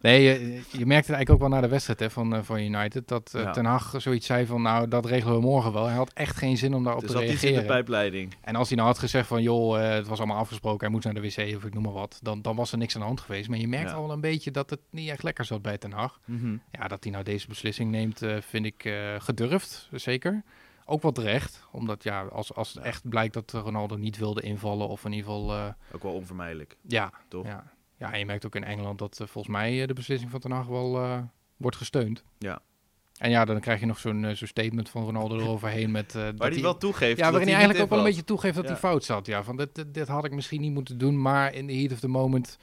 Nee, 0.00 0.22
je, 0.22 0.30
je 0.54 0.86
merkte 0.86 1.12
het 1.12 1.16
eigenlijk 1.16 1.30
ook 1.30 1.38
wel 1.38 1.48
na 1.48 1.60
de 1.60 1.68
wedstrijd 1.68 2.00
hè, 2.00 2.10
van, 2.10 2.34
eh, 2.34 2.42
van 2.42 2.58
United. 2.60 3.08
Dat 3.08 3.34
eh, 3.34 3.42
Ja. 3.42 3.50
Ten 3.50 3.64
Hag 3.64 3.94
zoiets 3.96 4.26
zei 4.26 4.46
van, 4.46 4.62
nou, 4.62 4.88
dat 4.88 5.06
regelen 5.06 5.34
we 5.34 5.40
morgen 5.40 5.72
wel. 5.72 5.86
Hij 5.86 5.96
had 5.96 6.12
echt 6.12 6.36
geen 6.36 6.56
zin 6.56 6.74
om 6.74 6.84
daarop 6.84 7.02
Er 7.02 7.08
te 7.08 7.14
iets 7.14 7.24
in 7.32 7.34
de 7.34 7.40
reageren. 7.40 7.66
pijpleiding. 7.66 8.34
En 8.40 8.56
als 8.56 8.68
hij 8.68 8.76
nou 8.76 8.88
had 8.88 8.98
gezegd 8.98 9.26
van, 9.28 9.42
joh, 9.42 9.78
eh, 9.84 9.94
het 9.94 10.06
was 10.08 10.18
allemaal 10.18 10.36
afgesproken, 10.38 10.80
hij 10.80 10.88
moet 10.88 11.04
naar 11.04 11.14
de 11.14 11.20
wc 11.20 11.56
of 11.56 11.64
ik 11.64 11.74
noem 11.74 11.82
maar 11.82 11.92
wat. 11.92 12.18
Dan, 12.22 12.42
dan 12.42 12.56
was 12.56 12.72
er 12.72 12.78
niks 12.78 12.94
aan 12.94 13.00
de 13.00 13.06
hand 13.06 13.20
geweest. 13.20 13.48
Maar 13.48 13.58
je 13.58 13.68
merkt 13.68 13.92
al 13.92 14.02
wel 14.02 14.12
een 14.12 14.20
beetje 14.20 14.50
dat 14.50 14.70
het 14.70 14.80
niet 14.90 15.08
echt 15.08 15.22
lekker 15.22 15.44
zat 15.44 15.62
bij 15.62 15.78
Ten 15.78 15.92
Hag. 15.92 16.20
Ja, 16.70 16.88
dat 16.88 17.02
hij 17.02 17.12
nou 17.12 17.24
deze 17.24 17.48
beslissing 17.48 17.90
neemt, 17.90 18.22
vind 18.40 18.64
ik 18.66 18.84
eh, 18.84 18.94
gedurfd, 19.18 19.88
zeker. 19.92 20.42
Ook 20.90 21.02
wel 21.02 21.12
terecht, 21.12 21.66
omdat 21.72 22.02
ja, 22.02 22.22
als, 22.22 22.54
als 22.54 22.74
het 22.74 22.84
echt 22.84 23.08
blijkt 23.08 23.34
dat 23.34 23.52
Ronaldo 23.52 23.96
niet 23.96 24.18
wilde 24.18 24.40
invallen 24.42 24.88
of 24.88 25.04
in 25.04 25.12
ieder 25.12 25.26
geval, 25.30 25.52
eh, 25.54 25.68
Ook 25.92 26.02
wel 26.02 26.12
onvermijdelijk, 26.12 26.76
ja, 26.86 27.10
toch? 27.28 27.46
ja. 27.46 27.72
Ja, 27.96 28.12
en 28.12 28.18
je 28.18 28.26
merkt 28.26 28.46
ook 28.46 28.54
in 28.54 28.64
Engeland 28.64 28.98
dat 28.98 29.20
eh, 29.20 29.26
volgens 29.26 29.54
mij 29.54 29.80
eh, 29.80 29.86
de 29.86 29.92
beslissing 29.94 30.30
van 30.30 30.40
Ten 30.40 30.50
Hag 30.50 30.66
wel 30.66 31.20
wordt 31.56 31.76
gesteund. 31.76 32.24
Ja. 32.38 32.60
En 33.18 33.30
ja, 33.30 33.44
dan 33.44 33.60
krijg 33.60 33.80
je 33.80 33.86
nog 33.86 33.98
zo'n 33.98 34.26
zo'n 34.34 34.48
statement 34.48 34.88
van 34.88 35.04
Ronaldo 35.04 35.36
eroverheen 35.40 35.90
met... 35.90 36.12
Waar 36.12 36.50
hij 36.50 36.60
wel 36.60 36.76
toegeeft. 36.78 37.18
ja, 37.18 37.30
waarin 37.30 37.48
hij 37.48 37.56
eigenlijk 37.56 37.84
ook 37.84 37.90
wel 37.90 37.98
een 37.98 38.04
beetje 38.04 38.24
toegeeft 38.24 38.54
dat 38.54 38.64
Ja. 38.64 38.70
hij 38.70 38.78
fout 38.78 39.04
zat. 39.04 39.26
Ja, 39.26 39.42
van 39.42 39.56
dit, 39.56 39.74
dit, 39.74 39.94
dit 39.94 40.08
had 40.08 40.24
ik 40.24 40.32
misschien 40.32 40.60
niet 40.60 40.72
moeten 40.72 40.98
doen, 40.98 41.20
maar 41.22 41.54
in 41.54 41.66
the 41.66 41.72
heat 41.74 41.92
of 41.92 42.00
the 42.00 42.08
moment 42.08 42.58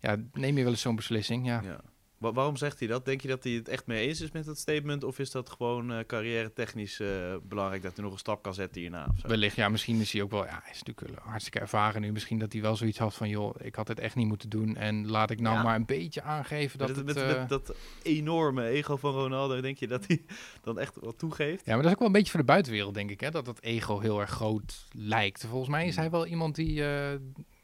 ja, 0.00 0.16
neem 0.32 0.56
je 0.56 0.62
wel 0.62 0.72
eens 0.72 0.80
zo'n 0.80 0.96
beslissing. 0.96 1.46
Ja. 1.46 1.60
Ja. 1.64 1.80
Wa- 2.18 2.32
waarom 2.32 2.56
zegt 2.56 2.78
hij 2.78 2.88
dat? 2.88 3.04
Denk 3.04 3.20
je 3.20 3.28
dat 3.28 3.44
hij 3.44 3.52
het 3.52 3.68
echt 3.68 3.86
mee 3.86 4.06
eens 4.08 4.20
is 4.20 4.30
met 4.30 4.44
dat 4.44 4.58
statement? 4.58 5.04
Of 5.04 5.18
is 5.18 5.30
dat 5.30 5.50
gewoon 5.50 5.92
eh 5.92 6.04
carrière 6.06 6.52
technisch 6.52 7.00
eh, 7.00 7.08
belangrijk 7.42 7.82
dat 7.82 7.94
hij 7.94 8.04
nog 8.04 8.12
een 8.12 8.18
stap 8.18 8.42
kan 8.42 8.54
zetten 8.54 8.80
hierna? 8.80 9.06
Of 9.14 9.18
zo? 9.20 9.28
Wellicht, 9.28 9.56
ja, 9.56 9.68
misschien 9.68 10.00
is 10.00 10.12
hij 10.12 10.22
ook 10.22 10.30
wel, 10.30 10.44
ja, 10.44 10.60
hij 10.62 10.72
is 10.72 10.82
natuurlijk 10.82 11.18
hartstikke 11.20 11.58
ervaren 11.58 12.00
nu. 12.00 12.12
Misschien 12.12 12.38
dat 12.38 12.52
hij 12.52 12.62
wel 12.62 12.76
zoiets 12.76 12.98
had 12.98 13.14
van, 13.14 13.28
joh, 13.28 13.54
ik 13.58 13.74
had 13.74 13.88
het 13.88 14.00
echt 14.00 14.14
niet 14.14 14.26
moeten 14.26 14.48
doen. 14.48 14.76
En 14.76 15.08
laat 15.08 15.30
ik 15.30 15.40
nou 15.40 15.56
Ja. 15.56 15.62
maar 15.62 15.74
een 15.74 15.86
beetje 15.86 16.22
aangeven 16.22 16.78
dat 16.78 16.88
met, 16.88 16.96
het... 16.96 17.04
met, 17.06 17.16
eh, 17.16 17.38
met 17.38 17.48
dat 17.48 17.74
enorme 18.02 18.64
ego 18.68 18.96
van 18.96 19.12
Ronaldo, 19.12 19.60
denk 19.60 19.78
je 19.78 19.86
dat 19.88 20.06
hij 20.06 20.22
dan 20.62 20.78
echt 20.78 20.96
wat 21.00 21.18
toegeeft? 21.18 21.64
Ja, 21.66 21.72
maar 21.72 21.76
dat 21.76 21.86
is 21.86 21.92
ook 21.92 21.98
wel 21.98 22.06
een 22.06 22.12
beetje 22.12 22.30
voor 22.30 22.40
de 22.40 22.46
buitenwereld, 22.46 22.94
denk 22.94 23.10
ik, 23.10 23.20
hè, 23.20 23.30
dat 23.30 23.44
dat 23.44 23.60
ego 23.60 23.98
heel 24.00 24.20
erg 24.20 24.30
groot 24.30 24.86
lijkt. 24.92 25.46
Volgens 25.46 25.70
mij 25.70 25.86
is 25.86 25.92
Hmm. 25.94 26.02
hij 26.02 26.10
wel 26.10 26.26
iemand 26.26 26.54
die, 26.54 26.84
eh, 26.84 27.18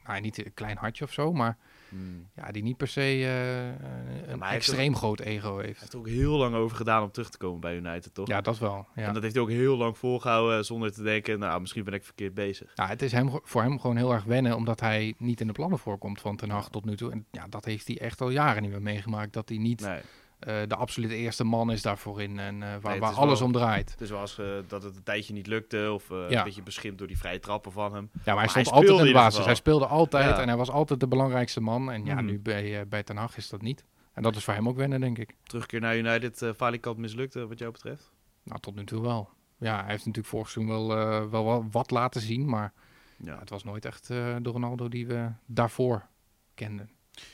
nou, 0.07 0.21
niet 0.21 0.45
een 0.45 0.55
klein 0.55 0.76
hartje 0.76 1.05
of 1.05 1.12
zo, 1.12 1.33
maar 1.33 1.57
Hmm. 1.95 2.29
ja, 2.37 2.53
die 2.53 2.63
niet 2.63 2.77
per 2.77 2.89
se 2.89 3.01
eh, 3.01 4.29
een 4.33 4.43
heeft 4.43 4.55
extreem 4.55 4.97
groot 4.97 5.21
ego 5.21 5.57
Hij 5.57 5.67
heeft. 5.67 5.81
heeft 5.81 5.93
er 5.93 5.99
ook 5.99 6.09
heel 6.09 6.37
lang 6.37 6.55
over 6.55 6.77
gedaan 6.77 7.03
om 7.03 7.11
terug 7.11 7.31
te 7.31 7.39
komen 7.39 7.61
bij 7.61 7.77
United, 7.77 8.15
toch? 8.15 8.29
Ja, 8.29 8.41
dat 8.41 8.59
wel. 8.59 8.87
Ja. 8.95 9.03
En 9.03 9.15
dat 9.15 9.23
heeft 9.23 9.35
hij 9.35 9.43
ook 9.43 9.51
heel 9.51 9.77
lang 9.77 9.99
volgehouden 9.99 10.65
zonder 10.65 10.93
te 10.93 11.03
denken, 11.03 11.39
nou, 11.39 11.61
misschien 11.61 11.85
ben 11.85 11.95
ik 11.95 12.05
verkeerd 12.05 12.35
bezig. 12.35 12.73
Ja, 12.75 12.87
het 12.87 13.03
is 13.03 13.13
hem, 13.13 13.31
voor 13.43 13.63
hem 13.63 13.81
gewoon 13.81 13.97
heel 13.97 14.13
erg 14.13 14.25
wennen, 14.25 14.57
omdat 14.57 14.81
hij 14.81 15.15
niet 15.19 15.41
in 15.41 15.47
de 15.47 15.53
plannen 15.53 15.79
voorkomt 15.79 16.21
van 16.21 16.37
Ten 16.37 16.51
Hag 16.51 16.69
tot 16.71 16.85
nu 16.85 16.97
toe. 16.97 17.11
En 17.11 17.27
ja, 17.31 17.47
dat 17.49 17.65
heeft 17.65 17.87
hij 17.87 17.99
echt 18.01 18.21
al 18.21 18.31
jaren 18.31 18.63
niet 18.63 18.71
meer 18.71 18.83
meegemaakt. 18.83 19.33
Dat 19.33 19.49
hij 19.49 19.59
niet 19.59 19.81
Nee, 19.81 20.01
eh, 20.47 20.57
de 20.69 20.75
absolute 20.77 21.15
eerste 21.15 21.45
man 21.45 21.71
is 21.73 21.83
daarvoor 21.83 22.23
in 22.23 22.39
en 22.39 22.63
eh, 22.63 22.69
waar, 22.81 22.99
waar 22.99 23.13
alles 23.13 23.39
wel- 23.39 23.47
om 23.49 23.55
draait. 23.55 23.97
wel 24.09 24.21
eens 24.21 24.39
eh, 24.39 24.47
dat 24.69 24.83
het 24.83 24.97
een 24.97 25.03
tijdje 25.03 25.33
niet 25.33 25.47
lukte 25.47 25.91
of 25.93 26.11
eh, 26.11 26.31
Ja. 26.31 26.39
een 26.39 26.45
beetje 26.45 26.63
beschimpt 26.63 26.99
door 26.99 27.07
die 27.07 27.19
vrije 27.19 27.39
trappen 27.41 27.73
van 27.73 27.95
hem. 27.95 28.11
Ja, 28.25 28.35
maar 28.35 28.53
hij 28.53 28.65
stond 28.65 28.77
altijd 28.77 28.99
in 28.99 29.05
de 29.07 29.13
basis. 29.13 29.45
Hij 29.45 29.55
speelde 29.55 29.87
altijd 29.87 30.37
Ja. 30.37 30.41
en 30.41 30.49
hij 30.49 30.57
was 30.57 30.71
altijd 30.71 31.01
de 31.01 31.09
belangrijkste 31.09 31.61
man. 31.61 31.91
En 31.91 32.05
ja, 32.05 32.15
Mhm. 32.15 32.25
nu 32.25 32.39
bij, 32.41 32.89
bij 32.89 33.03
Ten 33.03 33.17
Hag 33.17 33.37
is 33.37 33.49
dat 33.49 33.63
niet. 33.63 33.85
En 34.13 34.23
dat 34.23 34.37
is 34.37 34.45
voor 34.45 34.55
hem 34.55 34.69
ook 34.69 34.77
wennen, 34.77 35.01
denk 35.01 35.19
ik. 35.19 35.35
Terugkeer 35.43 35.81
naar 35.81 35.97
United, 35.97 36.43
eh 36.43 36.51
Falikant 36.57 36.97
mislukt, 36.99 37.37
eh, 37.37 37.45
wat 37.45 37.59
jou 37.59 37.73
betreft. 37.73 38.11
Nou, 38.43 38.61
tot 38.61 38.75
nu 38.75 38.85
toe 38.85 39.03
wel. 39.03 39.29
Ja, 39.59 39.75
hij 39.81 39.91
heeft 39.91 40.07
natuurlijk 40.07 40.27
vorig 40.35 40.51
seizoen 40.51 40.87
wel, 40.87 41.29
wel 41.31 41.45
wa- 41.45 41.63
wat 41.71 41.91
laten 41.91 42.21
zien, 42.21 42.49
maar 42.49 42.73
Ja. 43.19 43.39
het 43.39 43.51
was 43.51 43.65
nooit 43.65 43.85
echt 43.85 44.07
de 44.07 44.39
Ronaldo 44.43 44.89
die 44.89 45.07
we 45.07 45.29
daarvoor 45.47 46.07
kenden. 46.55 46.91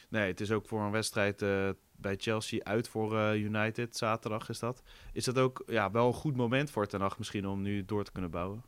Nee, 0.09 0.26
het 0.26 0.40
is 0.40 0.50
ook 0.50 0.67
voor 0.69 0.81
een 0.81 0.90
wedstrijd 0.90 1.43
bij 2.00 2.16
Chelsea 2.19 2.61
uit 2.62 2.88
voor 2.88 3.19
eh, 3.19 3.35
United. 3.42 3.97
Zaterdag 3.97 4.49
is 4.49 4.59
dat. 4.59 4.83
Is 5.12 5.25
dat 5.25 5.38
ook 5.38 5.62
ja, 5.66 5.90
wel 5.90 6.07
een 6.07 6.12
goed 6.12 6.37
moment 6.37 6.71
voor 6.71 6.87
Ten 6.87 7.00
Hag 7.00 7.19
misschien 7.19 7.47
om 7.49 7.62
nu 7.62 7.85
door 7.85 8.04
te 8.04 8.12
kunnen 8.12 8.30
bouwen? 8.30 8.62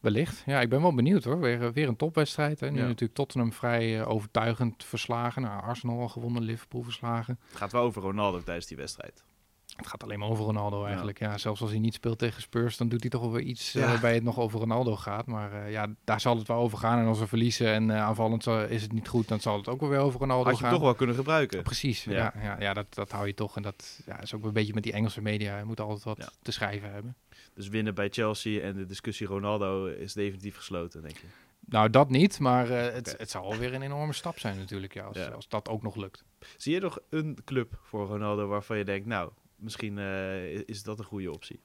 Wellicht. 0.00 0.42
Ja, 0.46 0.60
ik 0.60 0.68
ben 0.68 0.82
wel 0.82 0.94
benieuwd 0.94 1.24
hoor. 1.24 1.40
Weer, 1.40 1.62
eh, 1.62 1.68
weer 1.72 1.88
een 1.88 1.96
topwedstrijd. 1.96 2.60
Hè. 2.60 2.70
Nu 2.70 2.78
Ja. 2.78 2.86
natuurlijk 2.86 3.14
Tottenham 3.14 3.52
vrij 3.52 4.00
eh, 4.00 4.08
overtuigend 4.08 4.84
verslagen. 4.84 5.42
Nou, 5.42 5.62
Arsenal 5.62 6.00
al 6.00 6.08
gewonnen, 6.08 6.42
Liverpool 6.42 6.82
verslagen. 6.82 7.38
Het 7.48 7.56
gaat 7.56 7.72
wel 7.72 7.82
over 7.82 8.02
Ronaldo 8.02 8.42
tijdens 8.42 8.66
die 8.66 8.76
wedstrijd. 8.76 9.24
Het 9.76 9.86
gaat 9.86 10.02
alleen 10.02 10.18
maar 10.18 10.28
over 10.28 10.44
Ronaldo 10.44 10.84
eigenlijk. 10.84 11.18
Ja. 11.18 11.38
zelfs 11.38 11.60
als 11.60 11.70
hij 11.70 11.78
niet 11.78 11.94
speelt 11.94 12.18
tegen 12.18 12.42
Spurs, 12.42 12.76
dan 12.76 12.88
doet 12.88 13.00
hij 13.00 13.10
toch 13.10 13.20
wel 13.20 13.32
weer 13.32 13.42
iets 13.42 13.72
ja. 13.72 13.86
waarbij 13.86 14.14
het 14.14 14.22
nog 14.22 14.38
over 14.38 14.60
Ronaldo 14.60 14.96
gaat. 14.96 15.26
Maar 15.26 15.52
uh, 15.52 15.70
ja, 15.70 15.86
daar 16.04 16.20
zal 16.20 16.36
het 16.38 16.48
wel 16.48 16.56
over 16.56 16.78
gaan. 16.78 16.98
En 16.98 17.06
als 17.06 17.18
we 17.18 17.26
verliezen 17.26 17.66
en 17.66 17.88
uh, 17.88 18.02
aanvallend 18.02 18.46
is 18.46 18.82
het 18.82 18.92
niet 18.92 19.08
goed, 19.08 19.28
dan 19.28 19.40
zal 19.40 19.56
het 19.56 19.68
ook 19.68 19.80
wel 19.80 19.88
weer 19.88 19.98
over 19.98 20.20
Ronaldo 20.20 20.44
Had 20.44 20.58
je 20.58 20.64
gaan. 20.64 20.72
toch 20.72 20.82
wel 20.82 20.94
kunnen 20.94 21.16
gebruiken. 21.16 21.62
Precies, 21.62 22.04
ja. 22.04 22.12
Ja, 22.12 22.32
ja, 22.42 22.56
ja, 22.60 22.74
dat, 22.74 22.94
dat 22.94 23.10
hou 23.10 23.26
je 23.26 23.34
toch. 23.34 23.56
En 23.56 23.62
dat 23.62 24.00
ja, 24.06 24.20
is 24.20 24.34
ook 24.34 24.44
een 24.44 24.52
beetje 24.52 24.74
met 24.74 24.82
die 24.82 24.92
Engelse 24.92 25.22
media. 25.22 25.58
Je 25.58 25.64
moet 25.64 25.80
altijd 25.80 26.04
wat 26.04 26.38
te 26.42 26.52
schrijven 26.52 26.92
hebben. 26.92 27.16
Dus 27.54 27.68
winnen 27.68 27.94
bij 27.94 28.08
Chelsea 28.10 28.60
en 28.62 28.76
de 28.76 28.86
discussie 28.86 29.26
Ronaldo 29.26 29.86
is 29.86 30.12
definitief 30.12 30.56
gesloten, 30.56 31.02
denk 31.02 31.16
je? 31.16 31.26
Nou, 31.70 31.90
dat 31.90 32.10
niet, 32.10 32.38
maar 32.38 32.70
uh, 32.70 32.82
het, 32.82 32.98
okay. 32.98 33.14
het 33.18 33.30
zal 33.30 33.42
alweer 33.42 33.74
een 33.74 33.82
enorme 33.82 34.12
stap 34.12 34.38
zijn 34.38 34.58
natuurlijk, 34.58 34.94
ja, 34.94 35.04
als, 35.04 35.16
ja. 35.16 35.28
als 35.28 35.48
dat 35.48 35.68
ook 35.68 35.82
nog 35.82 35.96
lukt. 35.96 36.24
Zie 36.56 36.74
je 36.74 36.80
nog 36.80 36.98
een 37.10 37.38
club 37.44 37.78
voor 37.82 38.06
Ronaldo 38.06 38.46
waarvan 38.46 38.78
je 38.78 38.84
denkt, 38.84 39.06
nou, 39.06 39.30
misschien 39.60 39.96
uh, 39.96 40.68
is 40.68 40.82
dat 40.82 40.98
een 40.98 41.04
goede 41.04 41.32
optie? 41.32 41.60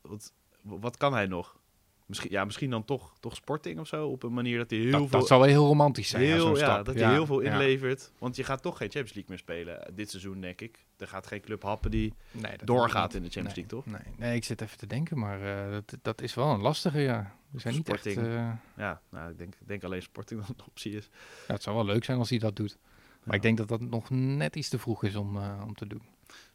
Wat, 0.00 0.32
wat 0.62 0.96
kan 0.96 1.12
hij 1.12 1.26
nog? 1.26 1.58
Misschien, 2.06 2.30
ja, 2.30 2.44
misschien 2.44 2.70
dan 2.70 2.84
toch, 2.84 3.16
toch 3.20 3.34
sporting 3.34 3.80
of 3.80 3.86
zo, 3.86 4.08
op 4.08 4.22
een 4.22 4.32
manier 4.32 4.58
dat 4.58 4.70
hij 4.70 4.78
heel 4.78 4.90
dat, 4.90 5.00
veel... 5.08 5.18
Dat 5.18 5.28
zou 5.28 5.40
wel 5.40 5.48
heel 5.48 5.66
romantisch 5.66 6.08
zijn, 6.08 6.22
heel, 6.22 6.56
ja, 6.56 6.82
dat 6.82 6.94
hij 6.94 7.12
heel 7.12 7.26
veel 7.26 7.40
inlevert. 7.40 8.12
Want 8.18 8.36
je 8.36 8.44
gaat 8.44 8.62
toch 8.62 8.76
geen 8.76 8.90
Champions 8.90 9.14
League 9.14 9.30
meer 9.30 9.38
spelen 9.38 9.94
dit 9.94 10.10
seizoen, 10.10 10.40
denk 10.40 10.60
ik. 10.60 10.84
Er 10.96 11.08
gaat 11.08 11.26
geen 11.26 11.40
club 11.40 11.62
happen 11.62 11.90
die 11.90 12.14
nee, 12.30 12.56
doorgaat 12.64 13.14
in 13.14 13.22
de 13.22 13.28
Champions 13.30 13.56
nee, 13.56 13.66
League, 13.68 13.82
toch? 13.82 13.86
Nee, 13.86 14.14
nee, 14.28 14.36
ik 14.36 14.44
zit 14.44 14.60
even 14.60 14.78
te 14.78 14.86
denken, 14.86 15.18
maar 15.18 15.40
uh, 15.42 15.72
dat, 15.72 15.98
dat 16.02 16.22
is 16.22 16.34
wel 16.34 16.50
een 16.50 16.60
lastige, 16.60 17.00
ja. 17.00 17.34
We 17.50 17.60
zijn 17.60 17.74
sporting, 17.74 18.16
niet 18.16 18.26
echt... 18.26 18.34
Uh... 18.34 18.52
Ja, 18.76 19.00
nou, 19.08 19.30
ik 19.30 19.38
denk, 19.38 19.54
denk 19.58 19.84
alleen 19.84 20.02
sporting 20.02 20.40
dat 20.40 20.48
een 20.48 20.64
optie 20.66 20.92
is. 20.92 21.08
Ja, 21.46 21.54
het 21.54 21.62
zou 21.62 21.76
wel 21.76 21.84
leuk 21.84 22.04
zijn 22.04 22.18
als 22.18 22.30
hij 22.30 22.38
dat 22.38 22.56
doet. 22.56 22.78
Maar 23.22 23.36
ik 23.36 23.42
denk 23.42 23.56
dat 23.56 23.68
dat 23.68 23.80
nog 23.80 24.10
net 24.10 24.56
iets 24.56 24.68
te 24.68 24.78
vroeg 24.78 25.04
is 25.04 25.14
om, 25.14 25.36
uh, 25.36 25.62
om 25.66 25.74
te 25.74 25.86
doen. 25.86 26.02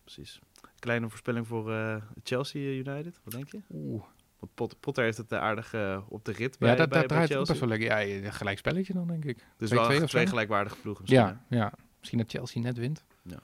Precies. 0.04 0.40
Kleine 0.82 1.10
voorspelling 1.10 1.48
voor 1.48 1.72
uh, 1.72 1.96
Chelsea 2.24 2.62
United, 2.62 3.20
wat 3.24 3.34
denk 3.34 3.52
je? 3.52 3.62
Oeh. 3.70 4.04
Want 4.40 4.54
Pot 4.54 4.80
Potter 4.80 5.04
heeft 5.04 5.18
het 5.18 5.34
aardig 5.34 5.74
uh, 5.74 6.02
op 6.10 6.26
de 6.26 6.32
rit 6.32 6.60
bij, 6.60 6.70
ja, 6.70 6.76
dat, 6.76 6.90
bij, 6.90 7.00
dat 7.00 7.08
bij 7.08 7.18
draait 7.18 7.32
Chelsea. 7.32 7.54
best 7.54 7.60
wel 7.60 7.70
lekker. 7.70 7.88
Ja, 7.88 8.26
een 8.26 8.34
gelijk 8.34 8.58
spelletje 8.58 8.94
dan, 8.94 9.08
denk 9.08 9.26
ik. 9.26 9.46
Dus 9.58 9.70
wel 9.72 10.06
twee, 10.06 10.28
gelijkwaardige 10.28 10.76
ploegen 10.82 11.04
misschien. 11.08 11.28
Ja, 11.28 11.46
ja, 11.58 11.74
misschien 12.00 12.20
dat 12.20 12.32
Chelsea 12.32 12.62
net 12.62 12.78
wint. 12.78 13.06
Ja. 13.22 13.40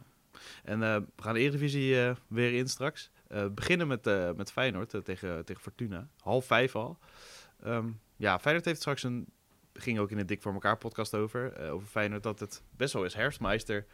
En 0.64 0.80
we 0.80 1.06
gaan 1.16 1.34
de 1.34 1.40
Eredivisie 1.40 2.16
weer 2.28 2.54
in 2.54 2.68
straks. 2.68 3.12
Uh, 3.32 3.48
beginnen 3.48 3.88
met, 3.88 4.36
met 4.36 4.52
Feyenoord 4.52 4.90
tegen, 5.04 5.46
tegen 5.46 5.62
Fortuna. 5.62 6.08
Half 6.20 6.46
vijf 6.46 6.76
al. 6.76 6.98
Um, 7.66 8.00
ja, 8.16 8.40
Feyenoord 8.40 8.66
heeft 8.66 8.80
straks 8.80 9.04
een... 9.04 9.28
ging 9.74 10.00
ook 10.00 10.12
in 10.12 10.18
een 10.18 10.26
Dik 10.26 10.42
voor 10.42 10.54
elkaar 10.54 10.78
podcast 10.78 11.16
over. 11.16 11.70
over 11.70 11.88
Feyenoord 11.88 12.24
dat 12.24 12.40
het 12.40 12.64
best 12.78 12.94
wel 12.94 13.06
is 13.06 13.14
herfstmeister 13.14 13.86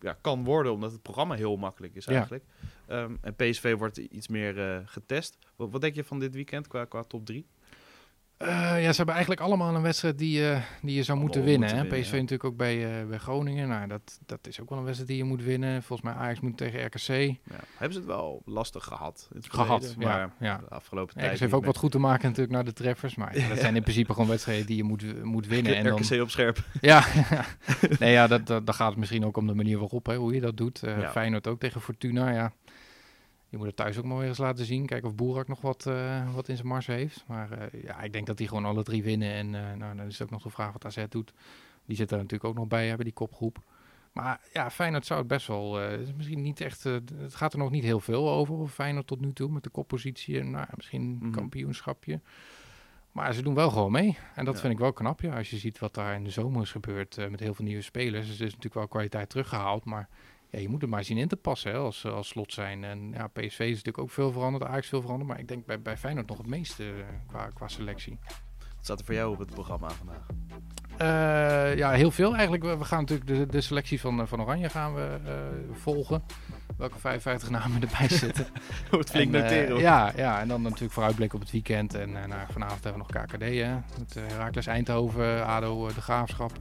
ja, 0.00 0.18
kan 0.20 0.44
worden, 0.44 0.72
omdat 0.72 0.92
het 0.92 1.02
programma 1.02 1.34
heel 1.34 1.56
makkelijk 1.56 1.94
is 1.94 2.06
eigenlijk. 2.06 2.44
Ja. 2.88 3.02
Um, 3.02 3.18
en 3.20 3.34
PSV 3.34 3.76
wordt 3.76 3.96
iets 3.96 4.28
meer 4.28 4.82
getest. 4.86 5.38
Wat, 5.56 5.70
wat, 5.70 5.80
denk 5.80 5.94
je 5.94 6.04
van 6.04 6.18
dit 6.18 6.34
weekend 6.34 6.68
qua, 6.68 6.84
qua 6.84 7.02
top 7.02 7.26
3? 7.26 7.46
Uh, 8.42 8.48
ja, 8.82 8.90
ze 8.90 8.96
hebben 8.96 9.14
eigenlijk 9.14 9.40
allemaal 9.40 9.74
een 9.74 9.82
wedstrijd 9.82 10.18
die, 10.18 10.40
uh, 10.40 10.58
die 10.82 10.96
je 10.96 11.02
zou 11.02 11.18
moeten 11.18 11.44
winnen. 11.44 11.58
Moeten 11.58 11.76
hè? 11.76 11.82
winnen, 11.82 12.00
PSV 12.00 12.12
ja. 12.12 12.16
natuurlijk 12.16 12.44
ook 12.44 12.56
bij, 12.56 13.00
uh, 13.00 13.08
bij 13.08 13.18
Groningen. 13.18 13.68
Nou, 13.68 13.86
dat, 13.86 14.18
dat 14.26 14.46
is 14.46 14.60
ook 14.60 14.68
wel 14.68 14.78
een 14.78 14.84
wedstrijd 14.84 15.10
die 15.10 15.18
je 15.18 15.24
moet 15.24 15.42
winnen. 15.42 15.82
Volgens 15.82 16.10
mij 16.10 16.18
Ajax 16.18 16.40
moet 16.40 16.56
tegen 16.56 16.84
RKC. 16.84 17.08
Ja. 17.08 17.36
Hebben 17.76 17.92
ze 17.92 17.98
het 17.98 18.04
wel 18.04 18.42
lastig 18.44 18.84
gehad? 18.84 19.28
Het 19.34 19.46
gehad, 19.50 19.86
verleden, 19.86 20.12
ja. 20.12 20.16
maar 20.16 20.34
ja. 20.38 20.58
de 20.58 20.68
afgelopen 20.68 21.14
RKC 21.14 21.26
tijd 21.26 21.40
heeft 21.40 21.52
ook 21.52 21.64
wat 21.64 21.76
goed 21.76 21.90
te 21.90 21.98
maken 21.98 22.28
natuurlijk 22.28 22.54
naar 22.54 22.64
de 22.64 22.72
treffers. 22.72 23.14
Maar 23.14 23.32
dat 23.48 23.58
zijn 23.58 23.76
in 23.76 23.82
principe 23.82 24.12
gewoon 24.12 24.28
wedstrijden 24.28 24.66
die 24.66 24.76
je 24.76 24.84
moet, 24.84 25.24
moet 25.24 25.46
winnen. 25.46 25.76
En 25.76 25.84
dan, 25.84 25.98
RKC 25.98 26.20
op 26.20 26.30
scherp. 26.30 26.64
Ja, 26.80 27.04
nee, 27.98 28.12
ja 28.12 28.26
dat, 28.26 28.46
dat, 28.46 28.66
dan 28.66 28.74
gaat 28.74 28.90
het 28.90 28.98
misschien 28.98 29.24
ook 29.24 29.36
om 29.36 29.46
de 29.46 29.54
manier 29.54 29.78
waarop, 29.78 30.06
hè, 30.06 30.16
hoe 30.16 30.34
je 30.34 30.40
dat 30.40 30.56
doet. 30.56 30.82
Feyenoord 31.10 31.46
ook 31.46 31.60
tegen 31.60 31.80
Fortuna, 31.80 32.30
ja. 32.30 32.52
Je 33.48 33.56
moet 33.56 33.66
het 33.66 33.76
thuis 33.76 33.98
ook 33.98 34.04
maar 34.04 34.18
weer 34.18 34.28
eens 34.28 34.38
laten 34.38 34.64
zien. 34.64 34.86
Kijken 34.86 35.08
of 35.08 35.14
Boerak 35.14 35.48
nog 35.48 35.60
wat, 35.60 35.84
uh, 35.88 36.34
wat 36.34 36.48
in 36.48 36.56
zijn 36.56 36.68
mars 36.68 36.86
heeft. 36.86 37.24
Maar 37.26 37.72
uh, 37.74 37.82
ja, 37.82 38.00
ik 38.02 38.12
denk 38.12 38.26
dat 38.26 38.36
die 38.36 38.48
gewoon 38.48 38.64
alle 38.64 38.82
drie 38.82 39.02
winnen. 39.02 39.32
En 39.32 39.46
uh, 39.46 39.72
nou, 39.72 39.96
dan 39.96 40.06
is 40.06 40.12
het 40.18 40.22
ook 40.22 40.30
nog 40.32 40.42
de 40.42 40.50
vraag 40.50 40.72
wat 40.72 40.84
AZ 40.84 41.04
doet. 41.08 41.32
Die 41.86 41.96
zit 41.96 42.10
er 42.10 42.16
natuurlijk 42.16 42.44
ook 42.44 42.54
nog 42.56 42.66
bij 42.66 42.86
hebben, 42.86 43.04
die 43.04 43.14
kopgroep. 43.14 43.58
Maar 44.12 44.40
ja, 44.52 44.70
Feyenoord 44.70 45.06
zou 45.06 45.18
het 45.18 45.28
best 45.28 45.46
wel... 45.46 45.82
is 45.90 46.12
misschien 46.14 46.42
niet 46.42 46.60
echt... 46.60 46.82
het 46.84 47.34
gaat 47.34 47.52
er 47.52 47.58
nog 47.58 47.70
niet 47.70 47.82
heel 47.84 48.00
veel 48.00 48.30
over, 48.30 48.68
Feyenoord 48.68 49.06
tot 49.06 49.20
nu 49.20 49.32
toe. 49.32 49.50
Met 49.50 49.62
de 49.62 49.70
koppositie 49.70 50.38
en 50.40 50.50
nou, 50.50 50.66
misschien 50.76 51.02
een 51.02 51.18
Mhm. 51.20 51.30
kampioenschapje. 51.30 52.20
Maar 53.12 53.32
ze 53.34 53.42
doen 53.42 53.54
wel 53.54 53.70
gewoon 53.70 53.92
mee. 53.92 54.18
En 54.34 54.44
dat 54.44 54.54
Ja. 54.54 54.60
vind 54.60 54.72
ik 54.72 54.78
wel 54.78 54.92
knap, 54.92 55.20
ja. 55.20 55.36
Als 55.36 55.50
je 55.50 55.56
ziet 55.56 55.78
wat 55.78 55.94
daar 55.94 56.14
in 56.14 56.24
de 56.24 56.30
zomer 56.30 56.62
is 56.62 56.70
gebeurd 56.70 57.30
met 57.30 57.40
heel 57.40 57.54
veel 57.54 57.64
nieuwe 57.64 57.82
spelers. 57.82 58.26
Dus 58.26 58.36
er 58.36 58.44
is 58.46 58.48
natuurlijk 58.48 58.74
wel 58.74 58.88
kwaliteit 58.88 59.28
teruggehaald, 59.28 59.84
maar 59.84 60.08
ja, 60.50 60.58
je 60.58 60.68
moet 60.68 60.82
er 60.82 60.88
maar 60.88 61.04
zien 61.04 61.16
in 61.18 61.28
te 61.28 61.36
passen 61.36 61.70
hè, 61.70 61.76
als, 61.78 62.04
als 62.04 62.28
slot 62.28 62.52
zijn. 62.52 62.84
En 62.84 63.10
ja, 63.12 63.26
PSV 63.26 63.58
is 63.58 63.68
natuurlijk 63.68 63.98
ook 63.98 64.10
veel 64.10 64.32
veranderd, 64.32 64.64
Ajax 64.64 64.88
veel 64.88 65.00
veranderd. 65.00 65.30
Maar 65.30 65.38
ik 65.38 65.48
denk 65.48 65.66
bij, 65.66 65.80
bij 65.82 65.96
Feyenoord 65.96 66.28
nog 66.28 66.38
het 66.38 66.46
meeste 66.46 66.84
eh, 66.84 67.04
qua, 67.26 67.50
qua 67.54 67.68
selectie. 67.68 68.18
Wat 68.58 68.84
staat 68.86 68.98
er 68.98 69.04
voor 69.04 69.14
jou 69.14 69.32
op 69.32 69.38
het 69.38 69.50
programma 69.50 69.90
vandaag? 69.90 70.26
Eh, 70.96 71.76
ja, 71.76 71.90
heel 71.90 72.10
veel 72.10 72.32
eigenlijk. 72.32 72.62
We, 72.62 72.76
we 72.78 72.84
gaan 72.84 73.00
natuurlijk 73.00 73.28
de, 73.28 73.46
de 73.46 73.60
selectie 73.60 74.00
van, 74.00 74.20
eh, 74.20 74.26
van 74.26 74.42
Oranje 74.42 74.68
gaan 74.68 74.94
we 74.94 75.18
volgen. 75.72 76.22
Welke 76.76 76.98
55 76.98 77.50
namen 77.50 77.82
erbij 77.88 78.08
zitten. 78.08 78.46
Wordt 78.90 79.10
flink 79.10 79.34
En, 79.34 79.40
noteren. 79.42 79.70
hoor. 79.70 79.80
ja, 79.80 80.12
ja, 80.16 80.40
en 80.40 80.48
dan 80.48 80.62
natuurlijk 80.62 80.92
vooruitblikken 80.92 81.38
op 81.38 81.44
het 81.44 81.52
weekend. 81.52 81.94
En 81.94 82.12
nou, 82.12 82.40
vanavond 82.50 82.84
hebben 82.84 83.06
we 83.06 83.12
nog 83.12 83.24
KKD, 83.24 83.42
hè. 83.42 83.74
Met 83.98 84.14
Herakles 84.14 84.66
Eindhoven, 84.66 85.46
ADO, 85.46 85.86
De 85.86 86.00
Graafschap. 86.00 86.52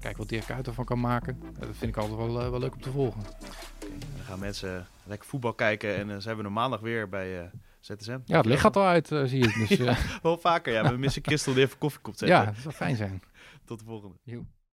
Kijken 0.00 0.18
wat 0.18 0.28
Dirk 0.28 0.44
Kuyt 0.44 0.66
ervan 0.66 0.84
kan 0.84 1.00
maken. 1.00 1.42
Eh, 1.42 1.60
dat 1.60 1.76
vind 1.76 1.96
ik 1.96 1.96
altijd 1.96 2.16
wel, 2.16 2.40
eh, 2.40 2.50
wel 2.50 2.58
leuk 2.58 2.74
om 2.74 2.80
te 2.80 2.90
volgen. 2.90 3.22
Dan 3.80 4.24
gaan 4.24 4.38
mensen 4.38 4.86
lekker 5.04 5.28
voetbal 5.28 5.52
kijken 5.52 5.96
en 5.96 6.22
ze 6.22 6.28
hebben 6.28 6.46
we 6.46 6.52
maandag 6.52 6.80
weer 6.80 7.08
bij 7.08 7.50
ZSM. 7.80 8.18
Ja, 8.24 8.36
het 8.36 8.46
licht 8.46 8.60
gaat 8.60 8.76
al 8.76 8.84
uit, 8.86 9.10
uh, 9.10 9.24
zie 9.24 9.44
ik. 9.44 9.54
Dus, 9.54 9.78
ja, 9.86 9.96
wel 10.22 10.38
vaker, 10.38 10.72
ja. 10.72 10.90
We 10.90 10.96
missen 10.96 11.22
Christel 11.24 11.54
die 11.54 11.64
even 11.64 11.78
koffie 11.78 12.00
komt 12.00 12.18
zetten. 12.18 12.38
ja, 12.38 12.44
dat 12.44 12.56
zou 12.56 12.74
fijn 12.74 12.96
zijn. 12.96 13.22
Tot 13.64 13.78
de 13.78 13.84
volgende. 13.84 14.16